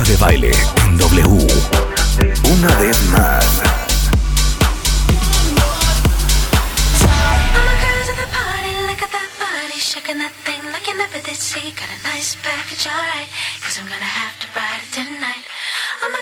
[0.00, 0.50] Marta de baile
[0.86, 1.46] en W.
[2.52, 3.62] Una vez más.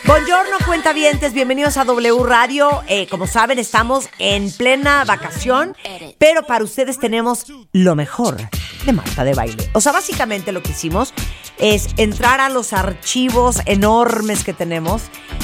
[0.04, 2.82] Buongiorno, cuentavientes, bienvenidos a W Radio.
[2.88, 5.76] Eh, como saben, estamos en plena vacación,
[6.18, 8.38] pero para ustedes tenemos lo mejor
[8.84, 9.68] de Marta de Baile.
[9.72, 11.12] O sea, básicamente lo que hicimos
[11.58, 15.02] es entrar a los archivos enormes que tenemos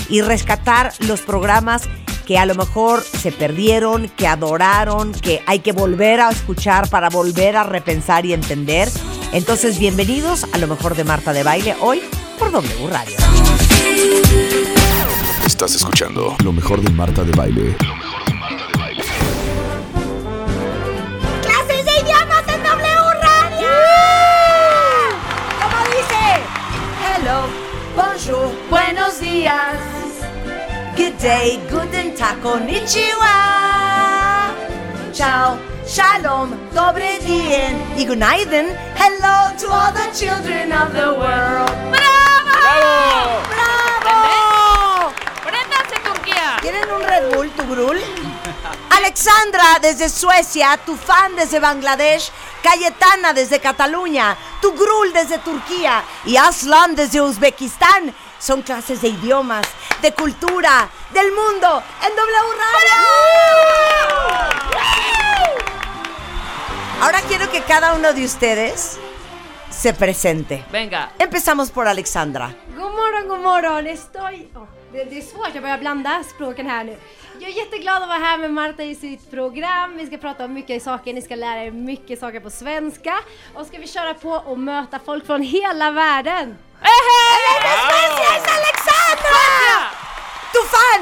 [0.08, 1.82] y rescatar los programas
[2.26, 7.10] que a lo mejor se perdieron, que adoraron, que hay que volver a escuchar para
[7.10, 8.88] volver a repensar y entender.
[9.32, 12.00] Entonces, bienvenidos a lo mejor de Marta de Baile hoy
[12.38, 13.16] por W Radio.
[15.46, 17.76] Estás escuchando lo mejor de Marta de baile.
[31.24, 33.34] Day, guten tag, konnichiwa.
[35.10, 38.76] Ciao, shalom, dobre dien y goodnighten.
[38.94, 41.72] Hello to all the children of the world.
[41.90, 43.40] ¡Bravo!
[43.54, 45.14] ¡Bravo!
[45.42, 46.58] ¡Préndase, Turquía!
[46.60, 47.98] ¿Tienen un Red Bull, tu Grul?
[48.90, 52.30] Alexandra desde Suecia, tu fan desde Bangladesh,
[52.62, 58.14] Cayetana desde Cataluña, tu Grul desde Turquía y Aslan desde Uzbekistán.
[58.44, 59.66] Son clases de idiomas,
[60.02, 62.98] de cultura, del mundo en W Radio.
[67.00, 69.00] Ahora quiero que cada uno de ustedes
[69.70, 70.62] se presente.
[70.70, 71.12] Venga.
[71.18, 72.54] Empezamos por Alexandra.
[72.76, 73.86] God morgon, god morgon.
[73.86, 74.46] Estoy...
[74.54, 76.96] Åh, det, det är svårt, jag börjar blanda språken här nu.
[77.40, 79.96] Jag är jätteglad att vara här med Marta i sitt program.
[79.96, 83.14] Vi ska prata om mycket saker, ni ska lära er mycket saker på svenska.
[83.54, 86.56] Och ska vi köra på och möta folk från hela världen.
[86.82, 89.42] ¡Gracias, Alexandra!
[90.54, 91.00] Tu fan,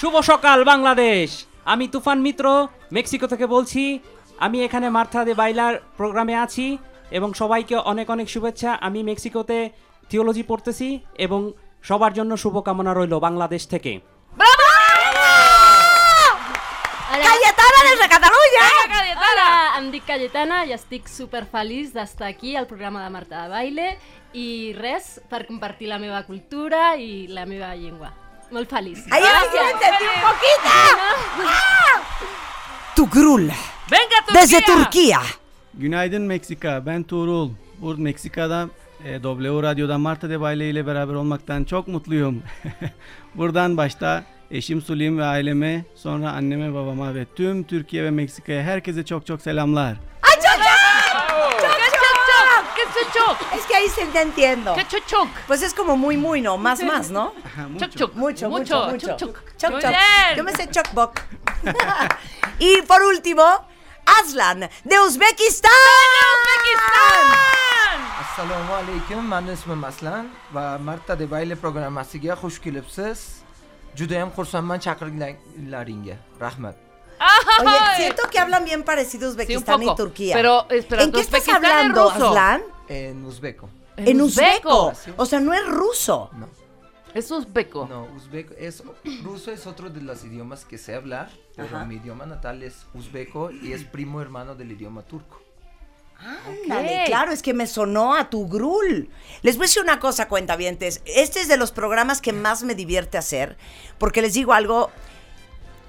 [0.00, 1.28] শুভ সকাল বাংলাদেশ!
[1.64, 2.44] আমি তুফান মিত্র
[2.92, 3.82] মেক্সিকো থেকে বলছি।
[4.38, 6.66] আমি এখানে মার্থা দে বাইলার প্রোগ্রামে আছি
[7.10, 9.58] এবং সবাইকে অনেক অনেক শুভেচ্ছা। আমি মেক্সিকোতে
[10.10, 10.88] থিওলজি পড়তেছি
[11.18, 11.40] এবং
[11.88, 13.92] সবার জন্য শুভকামনা রইল বাংলাদেশ থেকে।
[17.22, 18.64] Cayetana desde Catalunya.
[18.88, 19.22] Cayetana!
[19.26, 23.48] Hola, em dic Cayetana i estic super feliç d'estar aquí al programa de Marta de
[23.52, 23.88] Baile
[24.32, 28.12] i res, per compartir la meva cultura i la meva llengua.
[28.50, 28.98] Molt feliç.
[29.10, 30.74] Ahí sí le entendí un poquito.
[31.44, 32.00] ¡Ah!
[32.96, 33.50] Tu Grul
[33.90, 34.40] ¡Venga, Turquía!
[34.40, 35.20] desde Turquía.
[35.74, 36.86] Günaydın Meksika.
[36.86, 37.50] Ben Tuğrul.
[37.78, 38.68] Bu Meksika'da
[39.04, 42.42] e, W Radyo'da Marta de Baile ile beraber olmaktan çok mutluyum.
[43.34, 49.04] Buradan başta eşim Sulim ve aileme, sonra anneme, babama ve tüm Türkiye ve Meksika'ya herkese
[49.04, 49.96] çok çok selamlar.
[50.22, 50.64] ¡Ay, choc,
[52.76, 53.58] ¡Qué chuchuc!
[53.58, 54.74] Es que ahí se te entiendo.
[54.74, 55.28] ¡Qué chuchuc!
[55.46, 56.56] Pues es como muy, muy, ¿no?
[56.58, 57.34] Más, más, ¿no?
[57.78, 58.14] Chuc, chuc.
[58.14, 59.08] Mucho, mucho, mucho.
[59.08, 59.56] Chuc, chuc.
[59.58, 59.90] Choc, Muy choc.
[59.90, 60.36] bien.
[60.36, 61.20] Yo me sé choc boc.
[62.58, 63.42] y por último,
[64.20, 65.72] Aslan de Uzbekistán.
[66.34, 67.48] ¡Uzbekistán!
[68.20, 73.37] assalomu alaykum mani ismim aslan va marta de bayle programmasiga xush kelibsiz
[73.98, 76.76] judayam xursandman chaqirganlaringga rahmat
[77.60, 79.92] Oye, siento que hablan bien parecido Sí, Uzbekistán poco.
[79.92, 80.34] y Turquía.
[80.36, 82.28] Pero, espera, ¿En qué estás Uzbekistán hablando, ruso.
[82.28, 82.62] Aslan?
[82.88, 84.92] en uzbeko En uzbeco.
[84.94, 85.12] Sí.
[85.16, 86.30] O sea, no es ruso.
[86.34, 86.48] no
[87.14, 87.86] Es uzbeco.
[87.90, 88.82] no uzbeko es
[89.24, 91.84] ruso es otro de los idiomas que sé hablar pero Ajá.
[91.84, 95.42] mi idioma natal es uzbeko y es primo hermano del idioma turco
[96.18, 99.08] Ándale, claro, es que me sonó a tu grul.
[99.42, 101.00] Les voy a decir una cosa, cuentavientes.
[101.04, 103.56] Este es de los programas que más me divierte hacer,
[103.98, 104.90] porque les digo algo.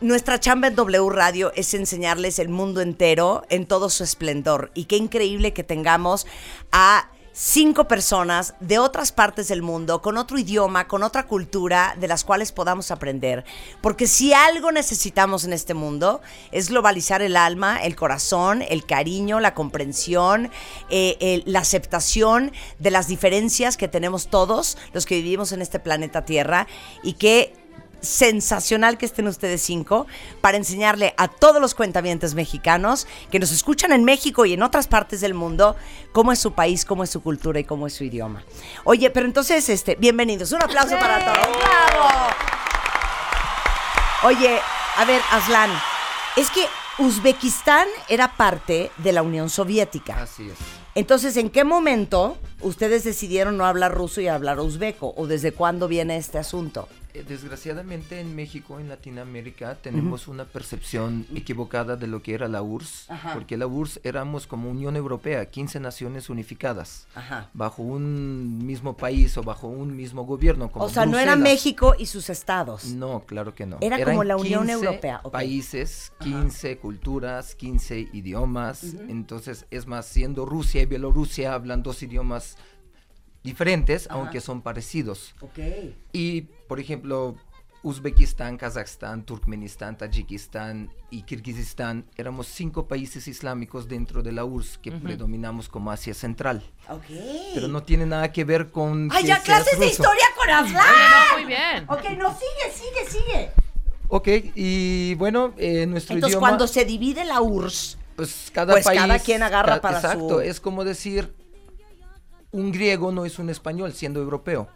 [0.01, 4.71] Nuestra chamba en W Radio es enseñarles el mundo entero en todo su esplendor.
[4.73, 6.25] Y qué increíble que tengamos
[6.71, 12.07] a cinco personas de otras partes del mundo, con otro idioma, con otra cultura, de
[12.07, 13.45] las cuales podamos aprender.
[13.81, 16.21] Porque si algo necesitamos en este mundo
[16.51, 20.51] es globalizar el alma, el corazón, el cariño, la comprensión,
[20.89, 26.25] eh, la aceptación de las diferencias que tenemos todos los que vivimos en este planeta
[26.25, 26.67] Tierra
[27.03, 27.58] y que
[28.01, 30.07] sensacional que estén ustedes cinco
[30.41, 34.87] para enseñarle a todos los cuentavientes mexicanos que nos escuchan en México y en otras
[34.87, 35.75] partes del mundo
[36.11, 38.43] cómo es su país, cómo es su cultura y cómo es su idioma.
[38.83, 40.51] Oye, pero entonces, este, bienvenidos.
[40.51, 41.57] Un aplauso para todos.
[41.57, 42.09] ¡Bravo!
[44.23, 44.59] Oye,
[44.97, 45.71] a ver, Aslan,
[46.35, 46.65] es que
[46.97, 50.21] Uzbekistán era parte de la Unión Soviética.
[50.21, 50.57] Así es.
[50.95, 55.13] Entonces, ¿en qué momento ustedes decidieron no hablar ruso y hablar uzbeco?
[55.15, 56.89] ¿O desde cuándo viene este asunto?
[57.13, 62.61] Eh, Desgraciadamente en México, en Latinoamérica, tenemos una percepción equivocada de lo que era la
[62.61, 63.33] URSS, Ajá.
[63.33, 67.49] porque la URSS éramos como Unión Europea, 15 naciones unificadas, Ajá.
[67.53, 70.71] bajo un mismo país o bajo un mismo gobierno.
[70.71, 71.35] Como O sea, no era.
[71.35, 72.85] México y sus estados.
[72.85, 73.77] No, claro que no.
[73.81, 75.21] Era Eran como la Unión 15 Europea.
[75.31, 78.83] Países, 15 culturas, 15 idiomas.
[79.07, 82.57] Entonces, es más, siendo Rusia y Bielorrusia hablan dos idiomas
[83.43, 85.33] diferentes, aunque son parecidos.
[85.41, 85.59] Ok.
[86.13, 87.35] Y, por ejemplo,
[87.81, 94.91] Uzbekistán, Kazajstán, Turkmenistán, Tayikistán y Kirguistán éramos cinco países islámicos dentro de la URSS que
[94.91, 96.61] predominamos como Asia Central.
[96.89, 97.05] Ok.
[97.53, 99.09] Pero no tiene nada que ver con.
[99.13, 99.89] ¡Ay, que ya clases de ruso.
[100.01, 100.83] historia con Aslan!
[101.37, 101.85] Muy bien.
[101.87, 103.51] Ok, no, sigue, sigue, sigue.
[104.09, 106.47] Ok, y bueno, eh, nuestro Entonces, idioma.
[106.49, 108.99] cuando se divide la URSS, Pues cada Pues país.
[108.99, 111.33] cada quien agarra ca- para exacto, su- es como decir.
[112.51, 114.67] Un griego no es un español siendo europeo.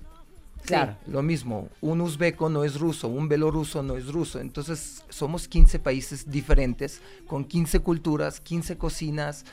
[0.65, 0.95] Claro.
[1.07, 4.39] Lo mismo, un uzbeco no es ruso, un belorruso no es ruso.
[4.39, 9.45] Entonces, somos 15 países diferentes, con 15 culturas, 15 cocinas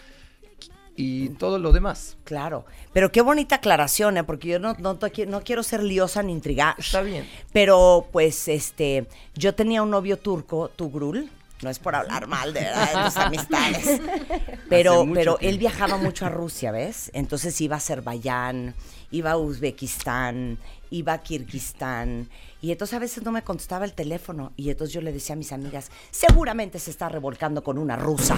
[0.96, 2.16] y todo lo demás.
[2.24, 2.64] claro.
[2.92, 4.24] Pero qué bonita aclaración, ¿eh?
[4.24, 4.98] Porque yo no, no,
[5.42, 6.74] quiero ser liosa ni intrigar.
[6.78, 7.26] Está bien.
[7.52, 11.30] Pero, pues, este, yo tenía un novio turco, Tugrul.
[11.62, 12.88] No es por hablar mal de, ¿verdad?
[12.98, 14.00] de tus amistades.
[14.70, 17.10] Pero, pero él viajaba mucho a Rusia, ¿ves?
[17.12, 18.74] Entonces iba a Azerbaiyán,
[19.10, 20.58] iba a Uzbekistán,
[20.90, 22.28] iba a Kirguistán.
[22.62, 24.52] Y entonces a veces no me contestaba el teléfono.
[24.56, 28.36] Y entonces yo le decía a mis amigas, seguramente se está revolcando con una rusa.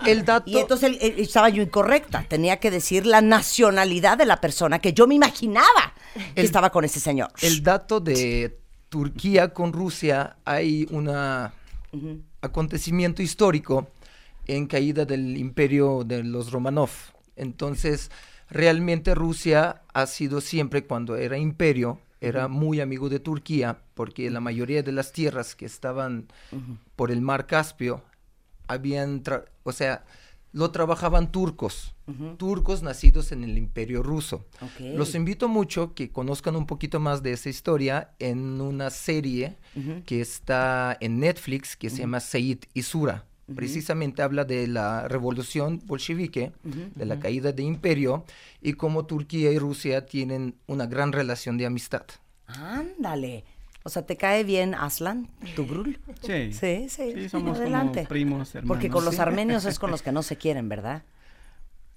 [0.06, 0.50] El dato.
[0.50, 2.24] Y entonces él- él- estaba yo incorrecta.
[2.28, 5.94] Tenía que decir la nacionalidad de la persona que yo me imaginaba
[6.34, 7.30] que El- estaba con ese señor.
[7.42, 8.58] El dato de
[8.88, 11.08] Turquía con Rusia, hay un
[12.44, 13.88] acontecimiento histórico
[14.46, 16.90] en caída del imperio de los Romanov.
[17.36, 18.10] Entonces,
[18.50, 24.40] realmente Rusia ha sido siempre, cuando era imperio, era muy amigo de Turquía, porque la
[24.40, 26.28] mayoría de las tierras que estaban
[26.96, 28.02] por el mar Caspio,
[28.66, 29.22] habían,
[29.62, 30.04] o sea,
[30.54, 31.96] lo trabajaban turcos,
[32.38, 34.46] turcos nacidos en el imperio ruso.
[34.78, 39.56] Los invito mucho que conozcan un poquito más de esa historia en una serie
[40.06, 43.24] que está en Netflix que se llama Seid y Sura.
[43.56, 48.24] Precisamente habla de la revolución bolchevique, de la caída de imperio
[48.62, 52.04] y cómo Turquía y Rusia tienen una gran relación de amistad.
[52.46, 53.44] Ándale.
[53.86, 55.98] O sea, ¿te cae bien Aslan, Tugrul?
[56.22, 56.52] Sí.
[56.54, 57.12] Sí, sí.
[57.12, 58.00] Sí, somos Adelante.
[58.00, 58.68] como primos, hermanos.
[58.68, 61.02] Porque con los armenios es con los que no se quieren, ¿verdad?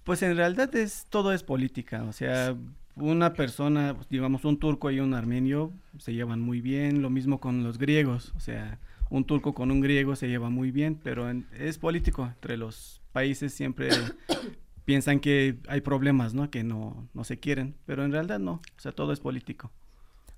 [0.04, 2.58] Pues en realidad es todo es política, o sea,
[2.98, 7.64] una persona, digamos un turco y un armenio se llevan muy bien, lo mismo con
[7.64, 8.80] los griegos, o sea,
[9.10, 13.02] un turco con un griego se lleva muy bien, pero en- es político, entre los
[13.14, 13.90] países siempre
[14.86, 16.50] piensan que hay problemas, ¿no?
[16.52, 19.72] Que no, no se quieren, pero en realidad no, o sea, todo es político.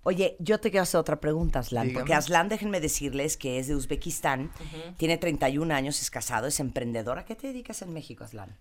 [0.04, 1.92] Oye, yo te quiero hacer otra pregunta, Aslan.
[1.94, 2.14] Porque.
[2.14, 4.52] Aslan, déjenme decirles que es de Uzbekistán,
[4.98, 7.20] tiene 31 años, es casado, es emprendedor.
[7.20, 8.56] ¿A qué te dedicas en México, Aslan?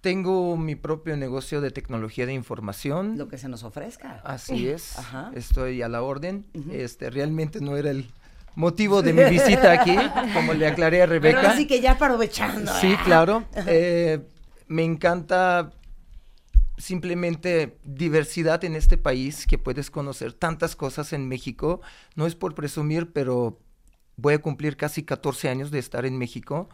[0.00, 3.16] Tengo mi propio negocio de tecnología de información.
[3.16, 4.20] Lo que se nos ofrezca.
[4.24, 4.98] Así es.
[4.98, 5.30] Ajá.
[5.34, 6.46] Estoy a la orden.
[6.70, 8.10] Este realmente no era el
[8.54, 9.96] motivo de mi visita aquí,
[10.34, 11.50] como le aclaré a Pero Rebeca.
[11.52, 12.70] así que ya aprovechando.
[12.80, 12.98] Sí, ¿eh?
[13.04, 13.44] claro.
[13.66, 14.20] Eh,
[14.66, 15.72] me encanta
[16.76, 21.80] simplemente diversidad en este país, que puedes conocer tantas cosas en México.
[22.16, 23.58] No es por presumir, pero
[24.16, 26.68] voy a cumplir casi 14 años de estar en México.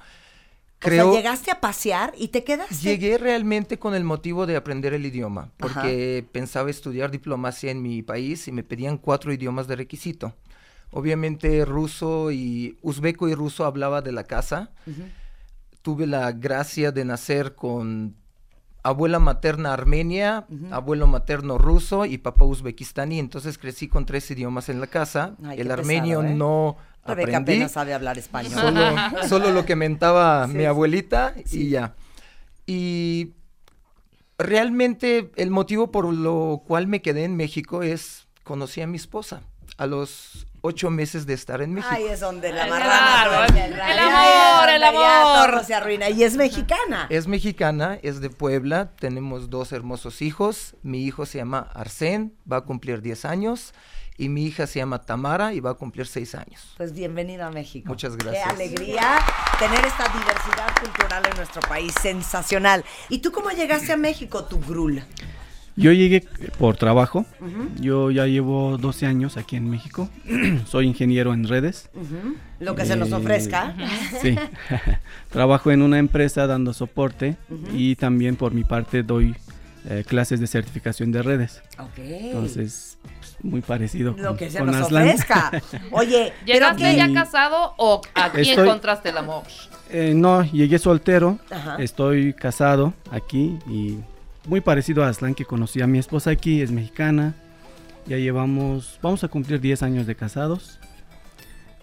[0.78, 2.75] Creo, O sea, llegaste a pasear y te quedaste.
[2.75, 8.02] Llegué realmente con el motivo de aprender el idioma, porque pensaba estudiar diplomacia en mi
[8.02, 10.35] país y me pedían cuatro idiomas de requisito.
[10.90, 14.71] Obviamente ruso y uzbeco y ruso hablaba de la casa.
[15.83, 18.16] Tuve la gracia de nacer con
[18.82, 24.80] abuela materna armenia, abuelo materno ruso y papá uzbekistaní, entonces crecí con tres idiomas en
[24.80, 25.37] la casa.
[25.44, 26.37] Ay, el armenio pesado, ¿eh?
[26.37, 27.52] no Rebeca aprendí.
[27.52, 28.52] apenas sabe hablar español.
[28.60, 28.80] Solo,
[29.28, 30.66] solo lo que mentaba Sí, mi sí.
[30.66, 31.94] abuelita y ya.
[32.66, 33.32] Y
[34.38, 39.42] realmente el motivo por lo cual me quedé en México es conocí a mi esposa.
[39.76, 41.94] a los ocho meses de estar en México.
[41.94, 45.50] Ahí es donde la marrana claro, el amor, el amor.
[45.52, 46.10] todo se arruina.
[46.10, 47.06] Y es mexicana.
[47.10, 50.74] Es mexicana, es de Puebla, tenemos dos hermosos hijos.
[50.82, 53.74] Mi hijo se llama Arsén, va a cumplir 10 años.
[54.16, 56.74] Y mi hija se llama Tamara y va a cumplir 6 años.
[56.76, 57.88] Pues bienvenido a México.
[57.88, 58.48] Muchas Qué gracias.
[58.48, 59.18] alegría
[59.58, 61.94] tener esta diversidad cultural en nuestro país.
[62.02, 62.84] Sensacional.
[63.08, 65.02] ¿Y tú cómo llegaste a México, tu grul?
[65.80, 66.25] Yo llegué
[66.58, 67.25] por trabajo.
[67.80, 70.08] Yo ya llevo 12 años aquí en México.
[70.66, 71.88] Soy ingeniero en redes.
[72.58, 73.75] Lo que se nos Eh, ofrezca.
[74.20, 74.37] Sí.
[75.30, 77.37] Trabajo en una empresa dando soporte
[77.75, 79.34] y también por mi parte doy
[79.88, 81.62] eh, clases de certificación de redes.
[81.78, 81.99] Ok.
[81.99, 85.04] Entonces, pues, muy parecido Lo con, que se con nos Aslan.
[85.08, 85.50] ofrezca.
[85.92, 89.44] Oye, ¿Llegaste ya casado o aquí Estoy- encontraste el amor?
[89.90, 91.38] Eh, no, llegué soltero.
[91.50, 91.76] Ajá.
[91.78, 93.96] Estoy casado aquí y
[94.50, 97.35] muy parecido a Aslan que conocí a mi esposa aquí, es mexicana.
[98.07, 100.80] Ya llevamos, vamos a cumplir 10 años de casados.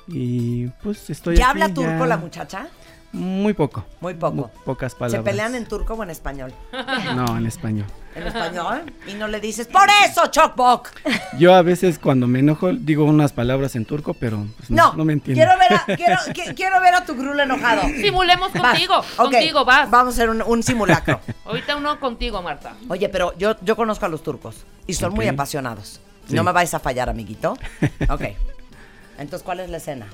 [0.10, 2.68] Y pues estoy ¿Ya aquí, habla turco ya- la muchacha?
[3.14, 3.86] Muy poco.
[4.02, 4.36] Muy poco.
[4.36, 5.24] Muy pocas ¿Se palabras.
[5.24, 6.52] pelean en turco o en español?
[7.16, 7.88] No, en español.
[8.18, 8.94] ¿En español?
[9.08, 10.90] Y no le dices, ¡por eso, Chokbok!
[11.38, 14.94] Yo a veces cuando me enojo digo unas palabras en turco, pero pues, no, No,
[14.98, 15.40] no me entiendo.
[15.44, 17.84] quiero ver, a, quiero, qui- quiero ver a tu grul enojado.
[18.02, 18.62] Simulemos Vas.
[18.62, 19.90] contigo, contigo vas.
[19.92, 21.20] Vamos a hacer un, un simulacro.
[21.46, 22.74] Ahorita uno contigo, Marta.
[22.90, 26.00] Oye, pero yo, yo conozco a los turcos y son muy apasionados.
[26.28, 26.36] Sí.
[26.36, 27.58] No me vais a fallar, amiguito.
[28.10, 28.22] Ok.
[29.18, 30.08] Entonces, ¿cuál es la escena?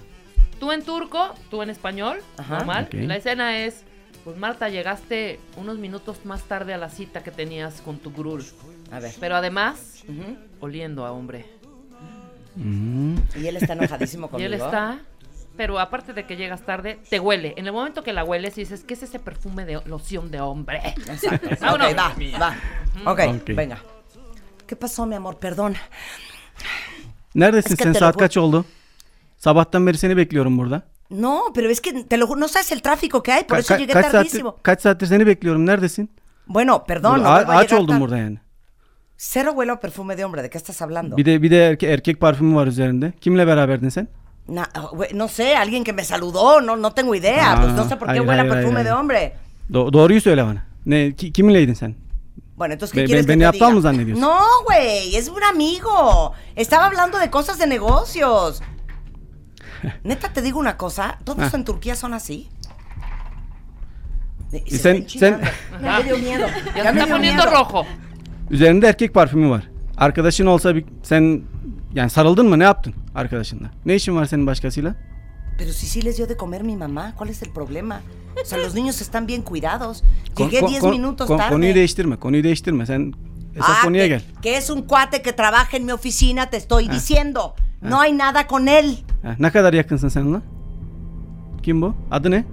[0.60, 2.58] Tú en turco, tú en español, Ajá.
[2.60, 2.88] normal.
[2.92, 3.84] La escena es,
[4.24, 8.44] pues Marta, llegaste unos minutos más tarde a la cita que tenías con tu grul.
[8.92, 9.14] A ver.
[9.20, 10.04] Pero además,
[10.60, 11.46] oliendo a hombre.
[12.56, 14.48] Mm, Y él está enojadísimo Y conmigo.
[14.48, 15.00] él está,
[15.58, 17.54] pero aparte de que llegas tarde, te huele.
[17.58, 20.78] En el momento que la hueles, dices, ¿qué es ese perfume de loción de hombre?
[21.08, 21.50] Exacto.
[21.62, 21.92] Vámonos.
[21.92, 22.50] Ok, va,
[23.06, 23.12] va.
[23.12, 23.50] Ok, Ok.
[23.56, 23.78] venga.
[24.68, 25.38] ¿Qué pasó, mi amor?
[25.40, 25.76] Perdón.
[27.34, 27.94] Neredesin Es que sen?
[27.96, 28.64] Saat kaç oldu?
[29.38, 30.82] Sabahtan beri seni bekliyorum burada.
[31.14, 33.78] No, pero es que te lo no sabes el tráfico que hay, por Ka- eso
[33.78, 34.56] llegué kaç saattir, tardísimo.
[34.64, 35.64] kaç saattir seni bekliyorum.
[35.66, 36.10] Neredesin?
[36.48, 38.40] Bueno, perdón, no Burada- vuelvo a ağaç llegar oldum burada yani.
[39.18, 41.16] Cero huelo a perfume de hombre, ¿de qué estás hablando?
[41.18, 43.14] Bir de bir de erke- erkek parfümü var üzerinde.
[43.22, 44.08] Kimle beraberdin sen?
[44.48, 47.74] Na- ah, güey, no sé, alguien que me saludó, no, no tengo idea, Ah, pues
[47.78, 49.00] no sé por qué hayır, huele a hayır, perfume hayır, de hayır.
[49.00, 49.34] hombre.
[49.70, 50.66] Do- doğruyu söyle bana.
[50.86, 51.96] Ne ki- kiminleydin sen?
[52.58, 53.76] Bueno, entonces, ¿qué Be- quieres be- que te aptal diga?
[53.76, 54.22] mı zannediyorsun?
[54.22, 56.34] No, güey, es un amigo.
[56.56, 58.62] Estaba hablando de cosas de negocios.
[60.04, 61.58] Neta, te digo una cosa, todos Ah.
[61.58, 62.48] en Turquía son así.
[64.52, 65.40] Se sen- sen-
[65.84, 66.48] Ya me dio miedo.
[66.76, 67.52] Ya Ya se me está dio poniendo miedo.
[67.64, 67.86] rojo.
[68.52, 69.64] Üzerinde erkek parfümü var.
[69.98, 71.42] Arkadaşın olsa bir, sen
[71.94, 73.72] yani sarıldın mı ne yaptın arkadaşınla?
[73.86, 74.96] Ne işin var senin başkasıyla?
[75.58, 78.02] Pero si sí les dio de comer mi mamá, ¿cuál es el problema?
[78.42, 80.04] O sea, los niños están bien cuidados.
[80.38, 81.54] Llegué kon- 10 kon- minutos kon- tarde.
[81.54, 82.16] Konuyu değiştirme.
[82.16, 82.86] Konuyu değiştirme.
[82.86, 83.14] Sen
[83.56, 84.22] esas Ah, konuya que, gel.
[84.42, 86.94] que es un cuate que trabaja en mi oficina, te estoy Ah.
[86.96, 87.56] diciendo.
[87.84, 88.98] No hay nada con él.
[89.24, 90.42] Ha, ne kadar yakınsın sen onunla?
[91.64, 91.96] Kim bu?
[92.12, 92.46] Adı ne?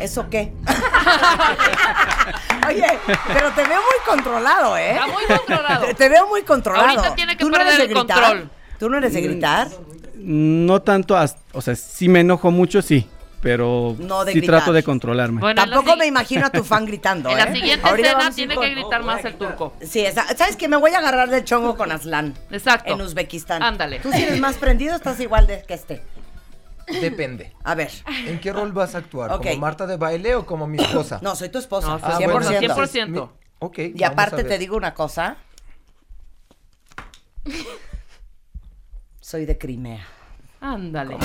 [0.00, 0.52] ¿Eso qué?
[2.68, 2.86] Oye,
[3.34, 4.90] pero te veo muy controlado, ¿eh?
[4.92, 5.86] Está muy controlado.
[5.86, 6.88] Te, te veo muy controlado.
[6.88, 8.20] Ahorita tiene que ¿Tú no perder eres el gritar?
[8.22, 8.50] control.
[8.78, 9.68] ¿Tú no eres de gritar?
[10.16, 11.16] No tanto,
[11.52, 13.06] o sea, sí me enojo mucho, sí.
[13.44, 14.56] Pero No de sí gritar.
[14.60, 15.38] trato de controlarme.
[15.40, 17.44] Bueno, en la Tampoco me imagino a tu fan gritando, En ¿eh?
[17.44, 19.74] la siguiente Ahorita escena tiene con- que gritar más el turco.
[19.82, 22.34] Sí, esa- ¿sabes que Me voy a agarrar del chongo con Aslan.
[22.50, 22.92] Exacto.
[22.92, 23.62] En Uzbekistán.
[23.62, 24.00] Ándale.
[24.00, 26.02] ¿Tú si eres más prendido o estás igual de que este?
[27.02, 27.52] Depende.
[27.64, 27.90] A ver.
[28.26, 29.30] ¿En qué rol vas a actuar?
[29.36, 31.18] ¿Como Marta de baile o como mi esposa?
[31.22, 31.86] No, soy tu esposa.
[31.88, 32.32] No, Ah, 100%.
[32.32, 33.08] bueno, 100%.
[33.10, 33.18] mi-
[33.58, 33.78] Ok.
[33.78, 34.48] Y vamos a aparte ver.
[34.48, 35.36] te digo una cosa.
[39.20, 40.06] Soy de Crimea.
[40.64, 41.18] Ándale.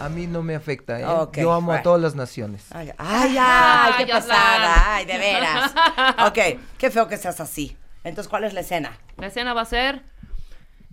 [0.00, 1.28] A mí no me afecta, ¿eh?
[1.32, 1.80] Yo amo bueno.
[1.80, 2.66] a todas las naciones.
[2.72, 4.96] Ay, ay, ay, qué pasada.
[4.96, 5.74] Ay, de veras.
[6.26, 7.74] Ok, qué feo que seas así.
[8.04, 8.98] Entonces, ¿cuál es la escena?
[9.16, 10.02] La escena va a ser,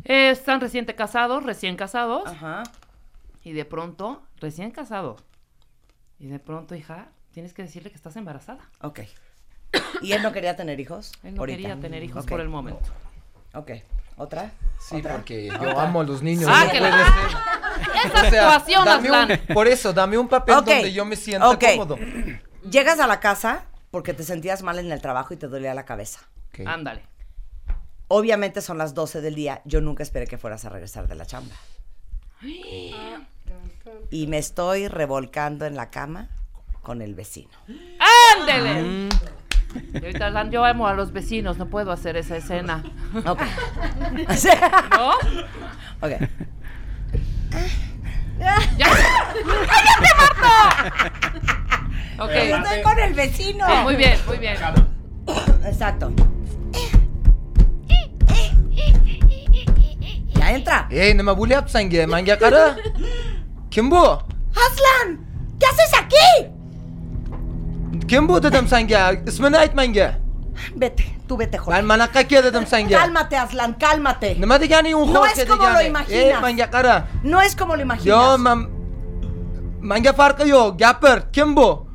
[0.05, 2.63] eh, están recién casados, recién casados, Ajá.
[3.43, 5.17] y de pronto, recién casado,
[6.19, 8.69] y de pronto, hija, tienes que decirle que estás embarazada.
[8.81, 9.01] Ok.
[10.01, 11.11] ¿Y él no quería tener hijos?
[11.23, 11.57] Él no Ahorita.
[11.57, 12.89] quería tener hijos por el momento.
[13.53, 13.71] Ok.
[14.19, 14.51] ¿Otra?
[14.79, 15.13] Sí, ¿Otra?
[15.15, 16.49] porque yo amo a los niños.
[16.53, 18.05] Ah, no que puede la- ser.
[18.05, 19.09] Esa O sea, dame
[19.47, 21.97] un- por eso, dame un papel donde yo me sienta cómodo.
[22.69, 25.85] Llegas a la casa porque te sentías mal en el trabajo y te dolía la
[25.85, 26.19] cabeza.
[26.65, 27.01] Ándale.
[28.09, 29.61] Obviamente son las 12 del día.
[29.65, 31.55] Yo nunca esperé que fueras a regresar de la chamba.
[34.11, 36.29] Y me estoy revolcando en la cama
[36.81, 37.51] con el vecino.
[38.39, 39.09] ¡Ándele!
[39.93, 42.83] Y ahorita yo amo a los vecinos, no puedo hacer esa escena.
[43.25, 43.39] Ok.
[44.91, 45.13] ¿No?
[46.01, 46.09] ok.
[52.19, 52.31] Ok.
[52.31, 53.65] Estoy con el vecino.
[53.65, 54.57] Sí, muy bien, muy bien.
[60.89, 62.07] Ey nima bo'lyapti senga?
[62.07, 62.75] Menga qara.
[63.69, 64.03] Kim bu?
[64.65, 65.19] Aslan,
[65.59, 66.58] ¿qué haces aquí?
[68.09, 69.11] Kim bu dedim senga?
[69.27, 70.07] Ismini ayt menga.
[70.75, 71.77] Vete, tú vete, Jorge.
[71.77, 72.97] Men manaqa aka dedim senga.
[72.97, 74.35] Cálmate, Aslan, cálmate.
[74.39, 75.87] Nima deganing u No es como lo degani?
[75.87, 76.23] imaginas.
[76.23, 77.07] Ey, menga qara.
[77.23, 78.05] No es como lo imaginas.
[78.05, 78.67] Yo, men
[79.81, 80.77] menga farqi yo'q.
[80.77, 81.23] Gapir.
[81.31, 81.87] Kim bu?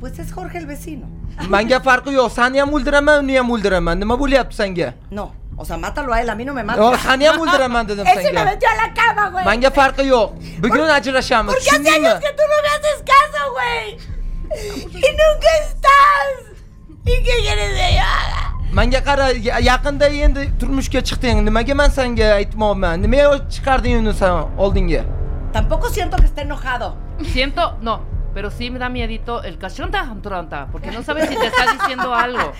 [0.00, 1.06] Pues es Jorge el vecino.
[1.48, 2.30] Menga farqi yo'q.
[2.30, 3.98] Seni ham o'ldiraman, uni ham o'ldiraman.
[3.98, 4.94] Nima bo'lyapti senga?
[5.10, 6.80] No, o sea, mátalo a él, a mí no me mata.
[6.80, 8.44] Yo, seni ham o'ldiraman dedim Ese me senga.
[8.44, 9.44] metió a la cama, güey.
[9.44, 10.60] Menga farqi yo'q.
[10.60, 11.54] Bugun ajrashamiz.
[11.54, 14.13] Porque hace años que tú no me haces caso, güey.
[14.50, 16.58] Y nunca estás.
[17.04, 18.54] ¿Y qué quieres que yo haga?
[18.72, 21.44] Menga qara, ya- yaqinda endi turmushga chiqding.
[21.44, 23.00] Nimaga men senga aytmoqman?
[23.00, 25.04] Nimaga chiqarding uni sen oldinga?
[25.52, 26.96] Tampoco siento que esté enojado.
[27.32, 28.02] Siento, no,
[28.34, 32.12] pero sí me da miedito el cachonta antronta, porque no sabes si te está diciendo
[32.14, 32.52] algo.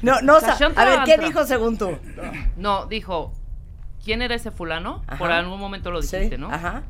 [0.00, 1.98] No, no, o sea, Cachonta a ver, ¿qué dijo según tú?
[2.56, 3.32] No, dijo,
[4.02, 5.02] ¿quién era ese fulano?
[5.06, 5.18] Ajá.
[5.18, 6.50] Por algún momento lo dijiste, Sí, ¿no?
[6.50, 6.82] Ajá.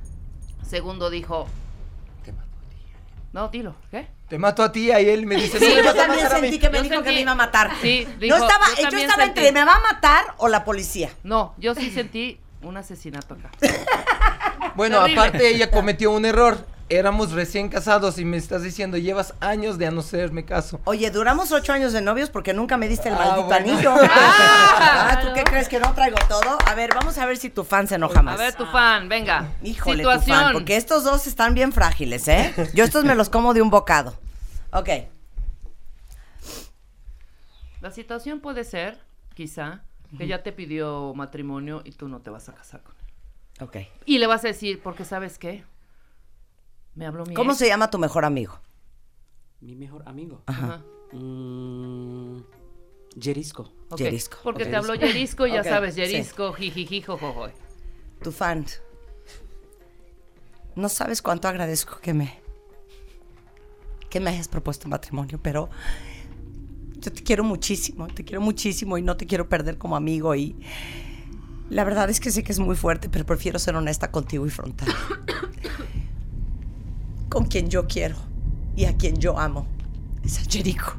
[0.62, 1.48] Segundo dijo,
[3.36, 4.08] no, dilo, ¿qué?
[4.30, 6.40] Te mato a ti y él me dice, Sí, "No me yo también matar a
[6.40, 6.48] mí".
[6.48, 7.70] sentí que me Yo dijo que me iba a matar.
[7.82, 9.40] Sí, yo dijo, estaba, yo yo estaba sentí.
[9.40, 11.10] entre me va a matar o la policía.
[11.22, 13.50] No, yo sí sentí un asesinato acá.
[14.74, 15.20] Bueno, Terrible.
[15.20, 16.66] aparte ella cometió un error.
[16.88, 20.80] Éramos recién casados y me estás diciendo, llevas años de a no hacerme caso.
[20.84, 23.72] Oye, duramos ocho años de novios porque nunca me diste el Ah, maldito bueno.
[23.72, 23.94] anillo.
[24.08, 26.58] Ah, ¿Tú qué crees que no traigo todo?
[26.64, 28.38] A ver, vamos a ver si tu fan se enoja A más.
[28.38, 29.52] ver, tu fan, venga.
[29.64, 30.36] Híjole, tu Situación.
[30.44, 32.54] fan, porque estos dos están bien frágiles, ¿eh?
[32.72, 34.16] Yo estos me los como de un bocado.
[34.72, 34.88] Ok.
[37.80, 38.98] La situación puede ser,
[39.34, 39.82] quizá,
[40.18, 43.64] que ya te pidió matrimonio y tú no te vas a casar con él.
[43.64, 43.76] Ok.
[44.04, 45.64] Y le vas a decir, porque sabes qué,
[46.96, 47.58] me habló mi ¿Cómo ex.
[47.58, 48.58] se llama tu mejor amigo?
[49.60, 50.42] Mi mejor amigo.
[50.46, 50.82] Ajá.
[51.12, 52.38] Mm,
[53.20, 53.72] Jerisco.
[53.90, 54.38] Ok, Yerisco.
[54.42, 56.24] Porque te habló Yerisco, ya sabes, sí.
[56.58, 57.48] Jijiji, jojojo.
[58.22, 58.66] Tu fan.
[60.74, 62.40] No sabes cuánto agradezco que me
[64.10, 65.68] que me hayas propuesto matrimonio, pero
[66.98, 70.56] yo te quiero muchísimo, te quiero muchísimo y no te quiero perder como amigo y
[71.68, 74.50] la verdad es que sé que es muy fuerte, pero prefiero ser honesta contigo y
[74.50, 74.88] frontal
[77.28, 78.16] con quien yo quiero
[78.74, 79.66] y a quien yo amo.
[80.24, 80.96] Es a Jericho.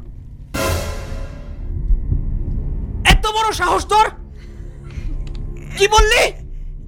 [3.03, 3.31] ¿Esto
[3.62, 4.15] a Hostor?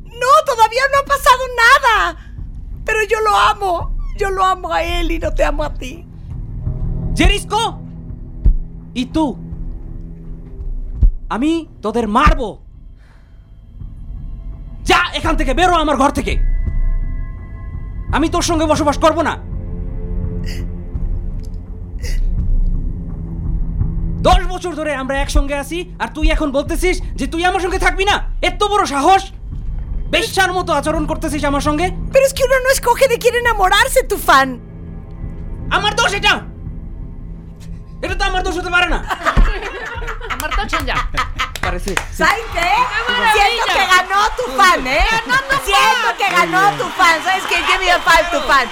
[0.04, 0.28] ¡No!
[0.46, 2.34] ¡Todavía no ha pasado nada!
[2.86, 3.98] Pero yo lo amo.
[4.18, 6.06] Yo lo amo a él y no te amo a ti.
[7.16, 7.82] ¡Jerisco!
[8.94, 9.38] ¿Y tú?
[11.30, 12.64] A mí, todo el marbo.
[14.84, 15.04] ¡Ya!
[15.14, 16.49] ¡Ejante que vero amargorte que!
[18.12, 19.34] আমি তোর সঙ্গে বসবাস করব না।
[24.22, 28.06] দশ বছর ধরে আমরা একসঙ্গে আছি আর তুই এখন বলতেছিস যে তুই আমার সঙ্গে থাকবি
[28.06, 28.16] না?
[28.42, 29.32] এত বড় সাহস!
[30.12, 31.86] বেশ্যার মতো আচরণ করতেছিস আমার সঙ্গে?
[32.14, 34.18] Pero es que uno no escoge de quién enamorarse, tu
[35.72, 36.34] আমার দোষ এটা
[38.02, 39.00] এটা তো আমার দোষ হতে পারে না।
[40.36, 41.80] আমার তো Marta ya.
[41.80, 41.96] Parece.
[42.16, 42.70] ¿Sabes qué?
[43.34, 45.06] Siento que ganó tu fan, ¿eh?
[45.66, 47.24] Siento que ganó tu fan.
[47.24, 47.56] ¿Sabes qué?
[47.64, 48.70] Give me a five, tu fan.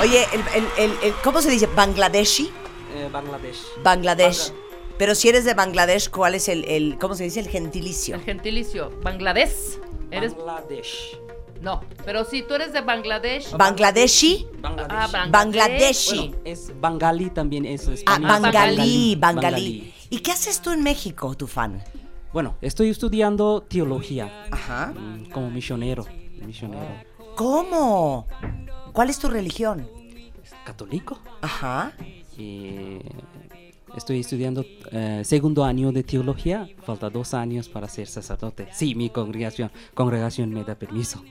[0.00, 1.66] Oye, el, el, el, el- ¿cómo se dice?
[1.68, 2.52] ¿Bangladeshi?
[2.94, 3.58] Eh, Bangladesh.
[3.82, 4.52] Bangladesh.
[4.98, 7.40] Pero si eres de Bangladesh, ¿cuál es el, el ¿cómo se dice?
[7.40, 8.14] El gentilicio.
[8.16, 8.90] El gentilicio.
[9.02, 9.78] Bangladesh.
[10.10, 10.36] Eres.
[10.36, 11.18] Bangladesh.
[11.64, 13.50] No, pero si tú eres de Bangladesh.
[13.56, 14.46] Bangladeshi.
[14.60, 14.90] Bangladesh.
[14.90, 15.30] Ah, Bangladesh.
[15.32, 16.16] Bangladeshi.
[16.28, 19.16] Bueno, es Bangali también es Ah, Bangalí.
[19.16, 19.94] Bangalí.
[20.10, 21.82] ¿Y qué haces tú en México, tu fan?
[22.34, 24.92] Bueno, estoy estudiando teología Ajá.
[24.94, 26.04] mm, como misionero.
[26.44, 26.84] misionero.
[27.36, 28.26] ¿Cómo?
[28.92, 29.88] ¿Cuál es tu religión?
[30.64, 31.18] ¿Católico?
[31.40, 31.92] Ajá.
[32.36, 32.98] Y
[33.96, 36.68] estoy estudiando eh, segundo año de teología.
[36.84, 38.68] Falta dos años para ser sacerdote.
[38.72, 41.22] Sí, mi congregación, congregación me da permiso.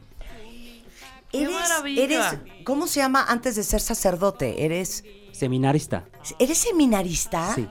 [1.34, 2.04] Eres, maravilla!
[2.04, 2.26] eres,
[2.64, 4.64] ¿cómo se llama antes de ser sacerdote?
[4.66, 6.06] Eres, Seminarista.
[6.40, 7.54] ¿eres seminarista?
[7.56, 7.68] Sí.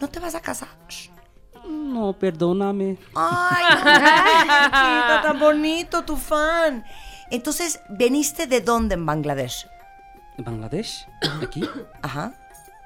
[0.00, 0.68] ¿No te vas a casar?
[1.68, 2.98] No, perdóname.
[3.14, 3.64] Ay,
[4.64, 6.84] chiquito, tan bonito tu fan.
[7.30, 9.66] Entonces, ¿veniste de dónde en Bangladesh?
[10.38, 11.06] Bangladesh,
[11.42, 11.68] aquí.
[12.02, 12.34] Ajá.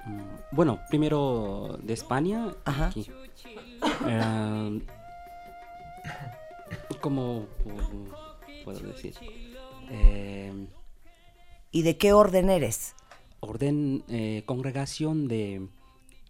[0.07, 0.21] Mm,
[0.53, 2.87] Bueno, primero de España, Ajá.
[2.89, 3.11] aquí.
[4.07, 4.87] Eh,
[7.01, 8.15] ¿Cómo pu-
[8.65, 9.15] puedo decir?
[9.91, 10.53] Eh,
[11.73, 12.95] ¿Y de qué orden eres?
[13.41, 15.67] orden, eh, congregación de